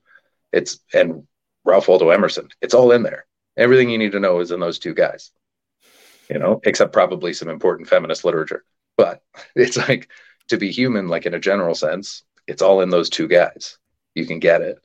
[0.52, 1.26] it's and
[1.64, 2.50] Ralph Waldo Emerson.
[2.62, 3.26] It's all in there.
[3.58, 5.32] Everything you need to know is in those two guys.
[6.30, 8.64] You know, except probably some important feminist literature.
[8.98, 9.22] But
[9.56, 10.10] it's like
[10.48, 13.78] to be human, like in a general sense, it's all in those two guys.
[14.14, 14.80] You can get it.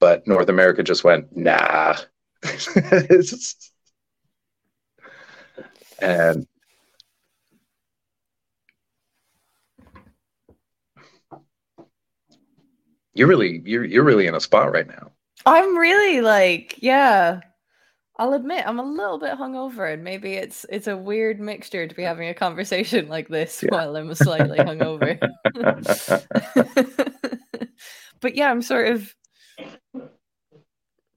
[0.00, 1.96] But North America just went, nah.
[6.02, 6.46] And
[13.12, 15.10] you're really you're you're really in a spot right now.
[15.44, 17.40] I'm really like, yeah.
[18.20, 21.94] I'll admit I'm a little bit hungover, and maybe it's it's a weird mixture to
[21.94, 23.70] be having a conversation like this Yeah.
[23.70, 25.18] while I'm slightly hungover.
[28.20, 29.14] but yeah, I'm sort of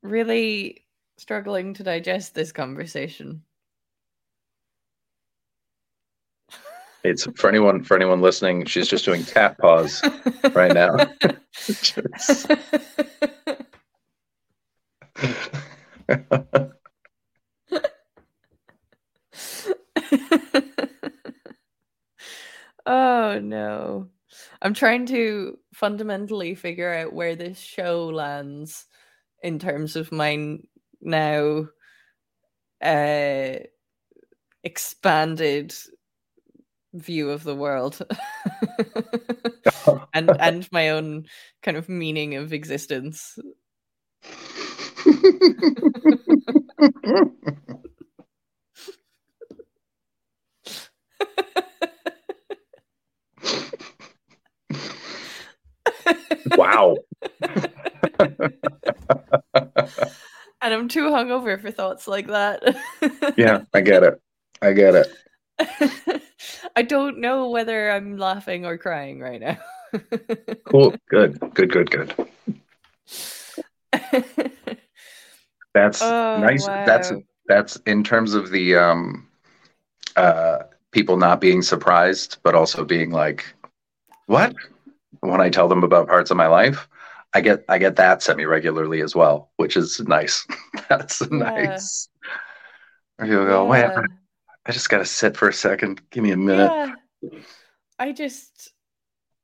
[0.01, 0.85] really
[1.17, 3.43] struggling to digest this conversation.
[7.03, 10.01] It's for anyone for anyone listening, she's just doing cat paws
[10.53, 10.95] right now.
[11.67, 12.49] Just-
[23.33, 24.07] oh no.
[24.61, 28.85] I'm trying to fundamentally figure out where this show lands
[29.41, 30.57] in terms of my
[31.01, 31.67] now
[32.81, 33.55] uh
[34.63, 35.73] expanded
[36.93, 38.01] view of the world
[40.13, 41.25] and and my own
[41.61, 43.37] kind of meaning of existence
[56.57, 56.95] wow.
[60.61, 62.63] and i'm too hungover for thoughts like that
[63.37, 64.21] Yeah, I get it.
[64.61, 65.07] I get it.
[66.75, 69.57] I don't know whether I'm laughing or crying right now.
[70.65, 70.95] Cool.
[71.07, 71.39] Good.
[71.53, 71.71] Good.
[71.71, 71.91] Good.
[71.91, 72.15] Good.
[75.75, 76.65] That's oh, nice.
[76.65, 77.11] That's
[77.47, 79.27] that's in terms of the um
[80.15, 83.45] uh people not being surprised but also being like
[84.25, 84.55] what
[85.21, 86.87] when i tell them about parts of my life
[87.33, 90.45] i get i get that semi regularly as well which is nice
[90.89, 92.09] that's nice
[93.19, 94.01] Or you'll go wait Yeah.
[94.01, 94.03] I,
[94.67, 96.93] I just gotta sit for a second give me a minute Yeah.
[97.99, 98.73] I just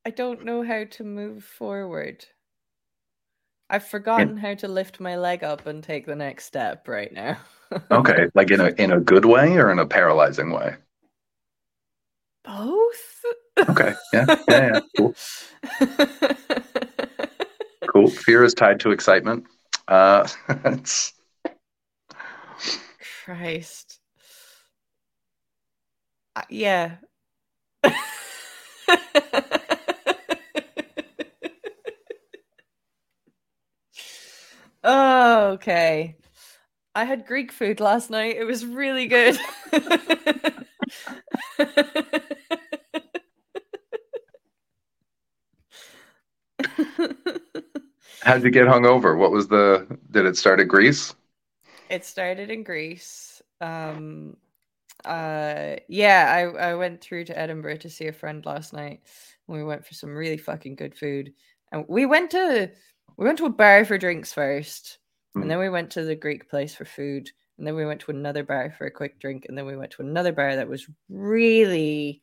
[0.05, 2.25] I don't know how to move forward.
[3.69, 7.37] I've forgotten how to lift my leg up and take the next step right now.
[7.91, 10.75] okay like in a in a good way or in a paralyzing way
[12.49, 13.69] Both?
[13.69, 14.79] okay yeah yeah, yeah.
[14.97, 15.15] cool
[17.91, 19.45] cool fear is tied to excitement
[19.87, 20.27] uh
[20.65, 21.13] it's
[23.29, 23.99] Christ.
[26.35, 26.95] Uh, yeah.
[34.83, 36.15] oh, okay.
[36.95, 38.37] I had Greek food last night.
[38.37, 39.37] It was really good.
[48.21, 49.17] How'd you get hungover?
[49.17, 49.87] What was the?
[50.11, 51.15] Did it start at Greece?
[51.89, 53.41] It started in Greece.
[53.61, 54.37] Um,
[55.05, 59.01] uh, yeah, I I went through to Edinburgh to see a friend last night.
[59.47, 61.33] We went for some really fucking good food,
[61.71, 62.71] and we went to
[63.17, 64.97] we went to a bar for drinks first,
[65.35, 65.43] Mm.
[65.43, 68.11] and then we went to the Greek place for food, and then we went to
[68.11, 70.87] another bar for a quick drink, and then we went to another bar that was
[71.07, 72.21] really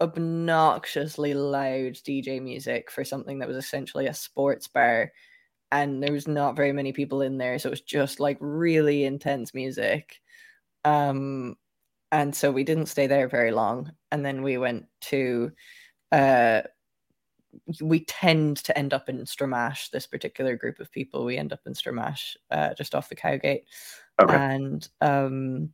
[0.00, 5.12] obnoxiously loud DJ music for something that was essentially a sports bar
[5.72, 9.04] and there was not very many people in there so it was just like really
[9.04, 10.20] intense music
[10.84, 11.56] um
[12.12, 15.50] and so we didn't stay there very long and then we went to
[16.12, 16.62] uh
[17.80, 21.22] we tend to end up in Stramash, this particular group of people.
[21.26, 23.64] We end up in Stramash, uh, just off the Cowgate
[24.20, 24.34] Okay.
[24.36, 25.70] and um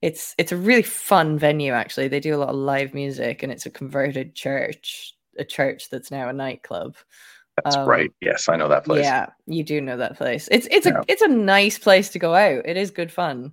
[0.00, 3.52] it's it's a really fun venue actually they do a lot of live music and
[3.52, 6.96] it's a converted church a church that's now a nightclub
[7.64, 8.10] That's Um, right.
[8.20, 9.04] Yes, I know that place.
[9.04, 10.48] Yeah, you do know that place.
[10.50, 10.98] It's it's Yeah.
[11.00, 12.66] a it's a nice place to go out.
[12.66, 13.52] It is good fun.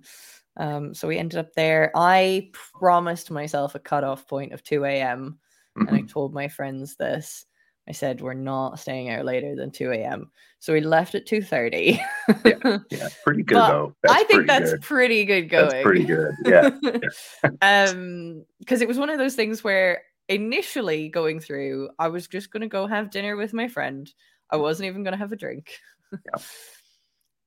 [0.56, 1.92] Um, so we ended up there.
[1.94, 5.38] I promised myself a cutoff point of 2 a.m.
[5.76, 6.10] and I Mhm.
[6.10, 7.46] told my friends this.
[7.88, 10.30] I said we're not staying out later than 2 a.m.
[10.58, 12.00] So we left at 2:30.
[12.90, 13.96] Yeah, pretty good But though.
[14.02, 14.82] That's I think pretty that's good.
[14.82, 15.70] pretty good going.
[15.70, 16.34] That's pretty good.
[16.44, 16.70] Yeah.
[17.62, 22.50] um, because it was one of those things where initially going through, I was just
[22.50, 24.10] gonna go have dinner with my friend.
[24.48, 25.78] I wasn't even gonna have a drink.
[26.12, 26.40] Yeah.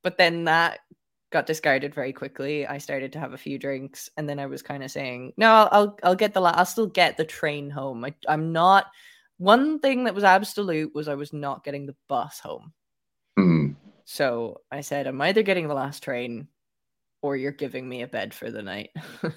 [0.03, 0.79] But then that
[1.31, 2.67] got discarded very quickly.
[2.67, 5.49] I started to have a few drinks, and then I was kind of saying, "No,
[5.49, 8.03] I'll I'll, I'll get the la- I'll still get the train home.
[8.03, 8.87] I, I'm not."
[9.37, 12.73] One thing that was absolute was I was not getting the bus home.
[13.39, 13.75] Mm,
[14.05, 16.47] So I said, I'm either getting the last train
[17.23, 18.91] or you're giving me a bed for the night.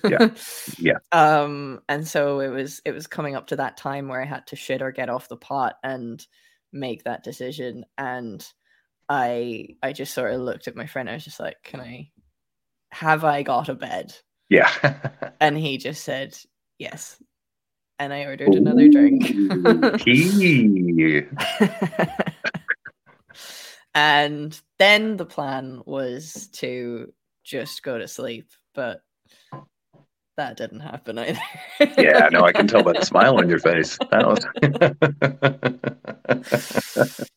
[0.05, 0.29] Yeah.
[0.79, 0.99] Yeah.
[1.13, 4.47] Um, and so it was it was coming up to that time where I had
[4.49, 6.25] to shit or get off the pot and
[6.73, 7.85] make that decision.
[7.97, 8.47] And
[9.09, 11.09] I I just sort of looked at my friend.
[11.09, 12.11] I was just like, Can I
[12.91, 14.15] have I got a bed?
[14.51, 14.71] yeah.
[15.41, 16.37] And he just said,
[16.79, 17.17] Yes.
[17.99, 19.25] And I ordered another drink.
[23.97, 27.15] And then the plan was to
[27.47, 29.01] just go to sleep, but
[30.37, 31.41] that didn't happen either.
[31.97, 33.97] Yeah, no, I can tell by the smile on your face.
[34.11, 34.45] That was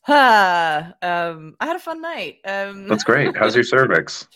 [0.08, 2.38] ah, um, I had a fun night.
[2.46, 3.38] Um, That's great.
[3.38, 4.28] How's your cervix?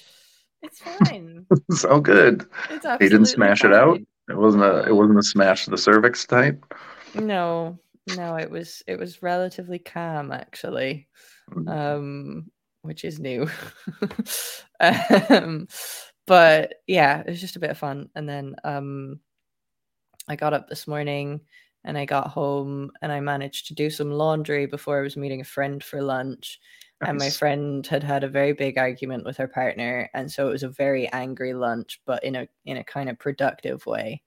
[0.61, 1.45] It's fine.
[1.71, 2.45] so good.
[2.69, 3.99] It's You didn't smash it out?
[4.29, 6.63] It wasn't a it wasn't a smash the cervix type.
[7.15, 7.79] No,
[8.15, 11.07] no, it was it was relatively calm actually.
[11.51, 11.69] Mm.
[11.69, 12.51] um,
[12.83, 13.49] which is new.
[14.79, 15.67] um,
[16.27, 18.09] but yeah, it was just a bit of fun.
[18.15, 19.19] And then um,
[20.27, 21.41] I got up this morning
[21.83, 25.41] and I got home and I managed to do some laundry before I was meeting
[25.41, 26.59] a friend for lunch.
[27.05, 30.51] And my friend had had a very big argument with her partner, and so it
[30.51, 34.21] was a very angry lunch, but in a in a kind of productive way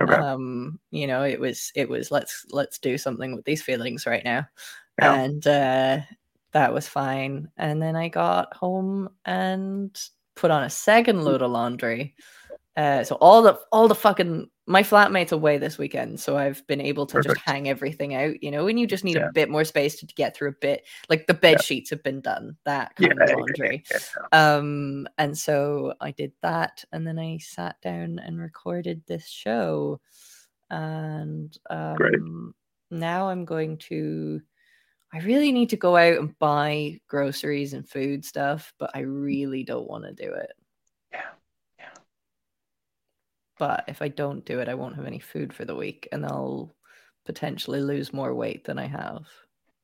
[0.00, 0.16] Okay.
[0.16, 4.24] um you know it was it was let's let's do something with these feelings right
[4.24, 4.46] now
[4.98, 5.22] Yeah.
[5.24, 5.98] and uh
[6.52, 7.48] that was fine.
[7.56, 9.98] And then i got home and
[10.36, 12.14] put on a second load of laundry.
[12.76, 16.80] Uh so all the all the fucking my flatmate's away this weekend so i've been
[16.80, 17.34] able to Perfect.
[17.34, 19.28] just hang everything out you know and you just need Yeah.
[19.28, 21.62] a bit more space to get through a bit like the bed Yeah.
[21.62, 23.84] sheets have been done that kind yeah, of laundry.
[24.30, 30.00] um and so i did that and then i sat down and recorded this show.
[30.70, 32.54] And um
[32.90, 34.40] now i'm going to
[35.12, 39.62] i really need to go out and buy groceries and food stuff but i really
[39.64, 40.52] don't want to do it
[41.12, 41.20] Yeah,
[41.78, 41.88] yeah.
[43.58, 46.24] but if i don't do it i won't have any food for the week and
[46.24, 46.74] i'll
[47.24, 49.26] potentially lose more weight than i have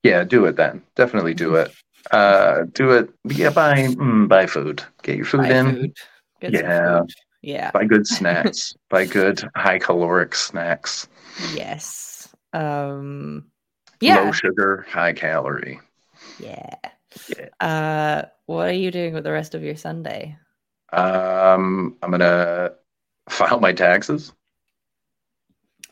[0.05, 0.83] Yeah, do it then.
[0.95, 1.71] Definitely do it.
[2.13, 3.11] Uh, do it.
[3.29, 4.83] Yeah, buy mm, buy food.
[5.03, 5.67] Get your food buy in.
[5.67, 5.93] food
[6.41, 7.01] Yeah.
[7.01, 7.11] food.
[7.43, 8.73] yeah Buy good snacks.
[8.89, 11.09] buy good high caloric snacks.
[11.55, 13.45] yes um
[14.03, 15.81] Low sugar, high calorie.
[16.39, 16.75] Yeah.
[17.29, 17.49] Yeah.
[17.67, 20.37] Uh, what are you doing with the rest of your Sunday?
[20.93, 22.73] Um, I'm gonna
[23.29, 24.33] file my taxes.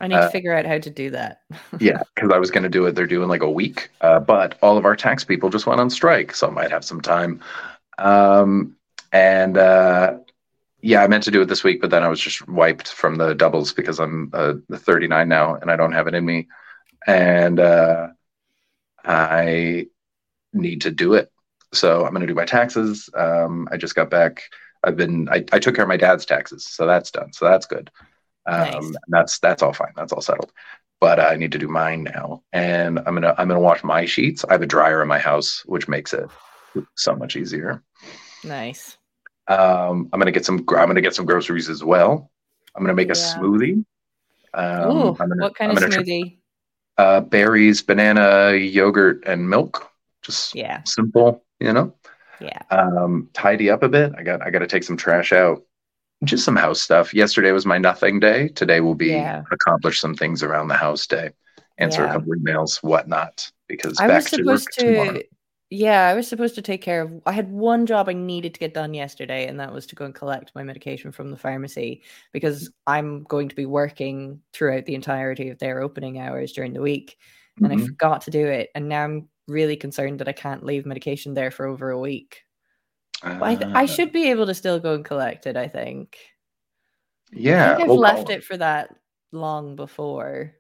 [0.01, 1.41] I need Uh, to figure out how to do that.
[1.81, 2.95] Yeah, because I was gonna do it.
[2.95, 5.91] They're doing like a week, uh, but all of our tax people just went on
[5.91, 7.41] strike, so I might have some time.
[7.99, 8.77] Um,
[9.13, 10.19] and uh,
[10.83, 13.17] yeah, I meant to do it this week, but then I was just wiped from
[13.17, 16.49] the doubles because I'm uh, 39 now and I don't have it in me,
[17.07, 18.09] and uh,
[19.05, 19.87] I
[20.53, 21.31] need to do it.
[21.73, 23.11] So I'm gonna do my taxes.
[23.15, 24.43] Um, I just got back.
[24.85, 25.29] I've been.
[25.29, 27.33] I, I took care of my dad's taxes, so that's done.
[27.33, 27.91] So that's good.
[28.47, 28.93] Um, Nice.
[29.09, 29.93] That's that's all fine.
[29.97, 30.53] That's all settled.
[31.01, 34.45] But I need to do mine now, and I'm gonna I'm gonna wash my sheets.
[34.45, 36.27] I have a dryer in my house, which makes it
[36.95, 37.83] so much easier.
[38.45, 38.97] Nice.
[39.49, 40.59] Um, I'm gonna get some.
[40.71, 42.31] I'm gonna get some groceries as well.
[42.75, 43.37] I'm gonna make a Yeah.
[43.37, 43.85] smoothie.
[44.55, 46.39] Um, Ooh, gonna, what kind I'm of smoothie?
[46.99, 49.91] Uh, berries, banana, yogurt, and milk.
[50.23, 50.83] Just yeah.
[50.85, 51.95] simple, you know.
[52.41, 52.61] Yeah.
[52.71, 54.13] Um, tidy up a bit.
[54.19, 55.63] I got I got to take some trash out.
[56.25, 57.13] Just some house stuff.
[57.13, 58.49] Yesterday was my nothing day.
[58.49, 59.43] Today will be Yeah.
[59.53, 61.31] accomplish some things around the house day.
[61.79, 63.51] Answer a couple emails, whatnot.
[63.69, 65.13] Because I back was to work supposed tomorrow.
[65.13, 65.25] to.
[65.69, 67.13] Yeah, I was supposed to take care of.
[67.27, 70.05] I had one job I needed to get done yesterday, and that was to go
[70.05, 72.03] and collect my medication from the pharmacy
[72.33, 76.81] because I'm going to be working throughout the entirety of their opening hours during the
[76.83, 77.19] week.
[77.59, 77.87] And I Mhm.
[77.87, 78.71] forgot to do it.
[78.77, 82.45] And now I'm really concerned that I can't leave medication there for over a week.
[83.23, 85.67] But I, th- I Ah, should be able to still go and collect it, I
[85.69, 86.17] think.
[87.35, 87.77] I yeah.
[87.81, 88.95] I've we'll left it for that
[89.33, 90.55] long before.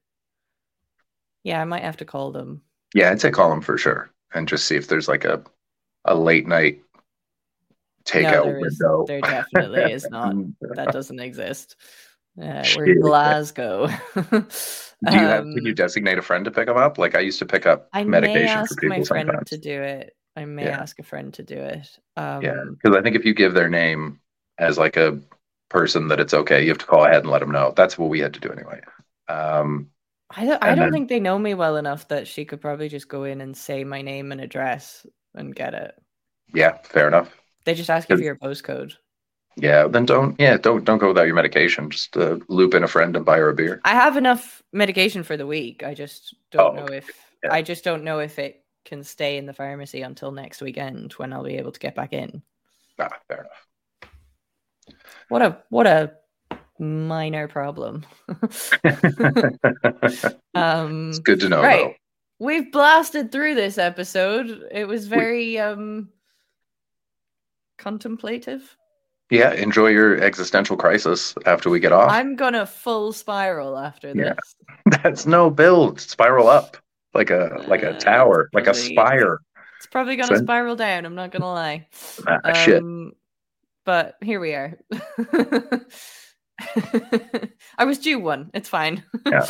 [1.44, 2.62] Yeah, I might have to call them.
[2.94, 4.10] Yeah, I'd say call them for sure.
[4.36, 5.42] And just see if there's like a
[6.04, 6.82] a late night
[8.04, 9.06] takeout no, there, is, window.
[9.06, 10.36] there definitely is not.
[10.74, 11.76] That doesn't exist.
[12.40, 13.88] Uh, we're in Glasgow.
[15.04, 15.44] Do you have?
[15.44, 16.98] Um, Can you designate a friend to pick them up?
[16.98, 19.48] Like I used to pick up I may medication ask for people my friend sometimes.
[19.48, 20.16] to do it.
[20.36, 20.76] I may Yeah.
[20.80, 21.88] ask a friend to do it.
[22.16, 24.20] Um, Yeah, because I think if you give their name
[24.58, 25.20] as like a
[25.68, 27.72] person that it's okay, you have to call ahead and let them know.
[27.76, 28.80] That's what we had to do anyway.
[29.28, 29.90] Um,
[30.30, 32.88] I don't, I don't then- think they know me well enough that she could probably
[32.88, 35.94] just go in and say my name and address and get it.
[36.54, 37.30] yeah, fair enough.
[37.64, 38.92] They just ask you for your postcode.
[39.56, 40.38] Yeah, then don't.
[40.38, 41.90] Yeah, don't don't go without your medication.
[41.90, 43.80] Just uh, loop in a friend and buy her a beer.
[43.84, 45.82] I have enough medication for the week.
[45.82, 47.08] I just don't Oh, know if
[47.42, 47.52] Yeah.
[47.52, 51.32] I just don't know if it can stay in the pharmacy until next weekend when
[51.32, 52.42] I'll be able to get back in.
[52.98, 54.10] Ah, fair enough.
[55.28, 56.12] What a what a
[56.78, 58.04] minor problem.
[60.54, 61.62] um it's good to know.
[61.62, 61.84] right.
[61.86, 61.94] though.
[62.38, 64.68] We've blasted through this episode.
[64.70, 66.10] It was very um
[67.78, 68.76] contemplative.
[69.30, 72.10] Yeah, enjoy your existential crisis after we get off.
[72.10, 74.34] I'm gonna full spiral after Yeah.
[74.34, 74.56] this.
[75.02, 76.00] That's no build.
[76.00, 76.76] Spiral up
[77.14, 79.40] like a like a Uh, tower, like a spire.
[79.78, 81.88] It's probably gonna So- spiral down, I'm not gonna lie.
[82.26, 82.82] Ah, shit.
[82.82, 83.12] Um,
[83.84, 84.76] But here we are.
[87.78, 88.50] I was due one.
[88.54, 89.02] It's fine.
[89.26, 89.46] Yeah.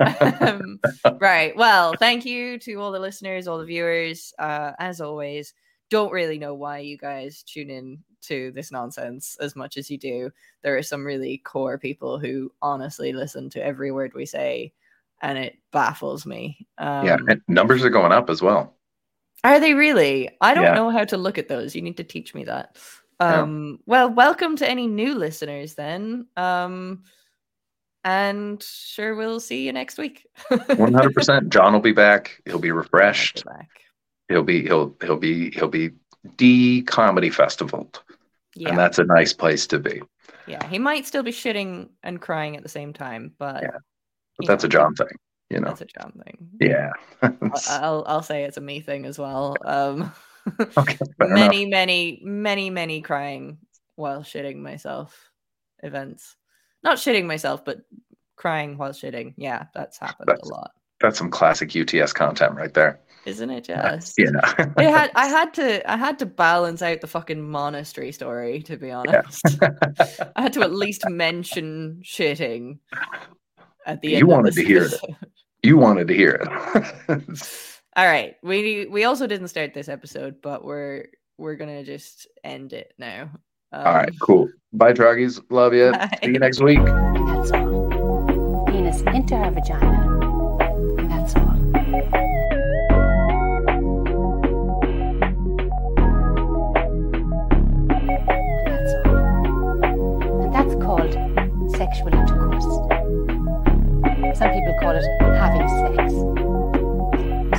[0.40, 0.78] um,
[1.20, 1.56] right.
[1.56, 4.32] Well, thank you to all the listeners, all the viewers.
[4.38, 5.54] Uh, as always,
[5.90, 9.98] don't really know why you guys tune in to this nonsense as much as you
[9.98, 10.30] do.
[10.62, 14.72] There are some really core people who honestly listen to every word we say,
[15.20, 16.66] and it baffles me.
[16.78, 18.76] Um, yeah, and numbers are going up as well.
[19.44, 20.30] are they really?
[20.40, 20.74] I don't Yeah.
[20.74, 21.74] know how to look at those.
[21.74, 22.76] You need to teach me that.
[23.22, 23.40] Yeah.
[23.42, 26.26] Um, well, welcome to any new listeners then.
[26.36, 27.04] Um,
[28.04, 30.26] and sure, we'll see you next week.
[30.76, 31.48] One hundred percent.
[31.52, 32.42] John will be back.
[32.44, 33.44] He'll be I'll refreshed.
[33.44, 33.68] be back.
[34.28, 35.90] He'll be he'll he'll be he'll be
[36.36, 37.90] de comedy festival,
[38.54, 40.02] Yeah, and that's a nice place to be.
[40.46, 40.66] yeah.
[40.68, 43.76] He might still be shitting and crying at the same time, but Yeah,
[44.38, 45.08] But that's a John thing,
[45.50, 45.68] you know.
[45.68, 46.48] That's a John thing.
[46.60, 46.90] Yeah.
[47.22, 47.32] I-
[47.68, 49.54] I'll I'll say it's a me thing as well.
[49.64, 50.12] Um,
[50.76, 50.96] okay.
[51.18, 51.30] fair enough.
[51.30, 53.58] many, many, many, many crying
[53.96, 55.30] while shitting myself
[55.82, 56.36] events.
[56.82, 57.78] Not shitting myself, but
[58.36, 59.34] crying while shitting.
[59.36, 60.70] Yeah, that's happened That's- a lot,
[61.00, 63.00] That's some classic UTS content right there.
[63.24, 63.70] isn't it?
[63.70, 64.30] Uh, just Yeah.
[64.76, 68.76] I had I had to I had to balance out the fucking monastery story to
[68.76, 69.40] be honest.
[70.36, 72.78] I had to at least mention shitting
[73.86, 74.18] at the You end.
[74.22, 74.94] You wanted to hear it.
[75.62, 77.68] you wanted to hear it.
[77.94, 82.72] All right, we we also didn't start this episode, but we're we're gonna just end
[82.72, 83.28] it now.
[83.70, 84.48] Um, All right, cool.
[84.72, 85.38] Bye, Troggies.
[85.50, 85.92] Love you.
[86.24, 86.78] See you next week.
[86.78, 88.64] And that's all.
[88.66, 90.08] Penis into her vagina.
[90.96, 91.54] And that's all.
[98.64, 99.82] That's all.
[100.40, 101.12] And that's called
[101.76, 102.08] sexual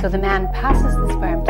[0.04, 1.43] So the man passes the sperm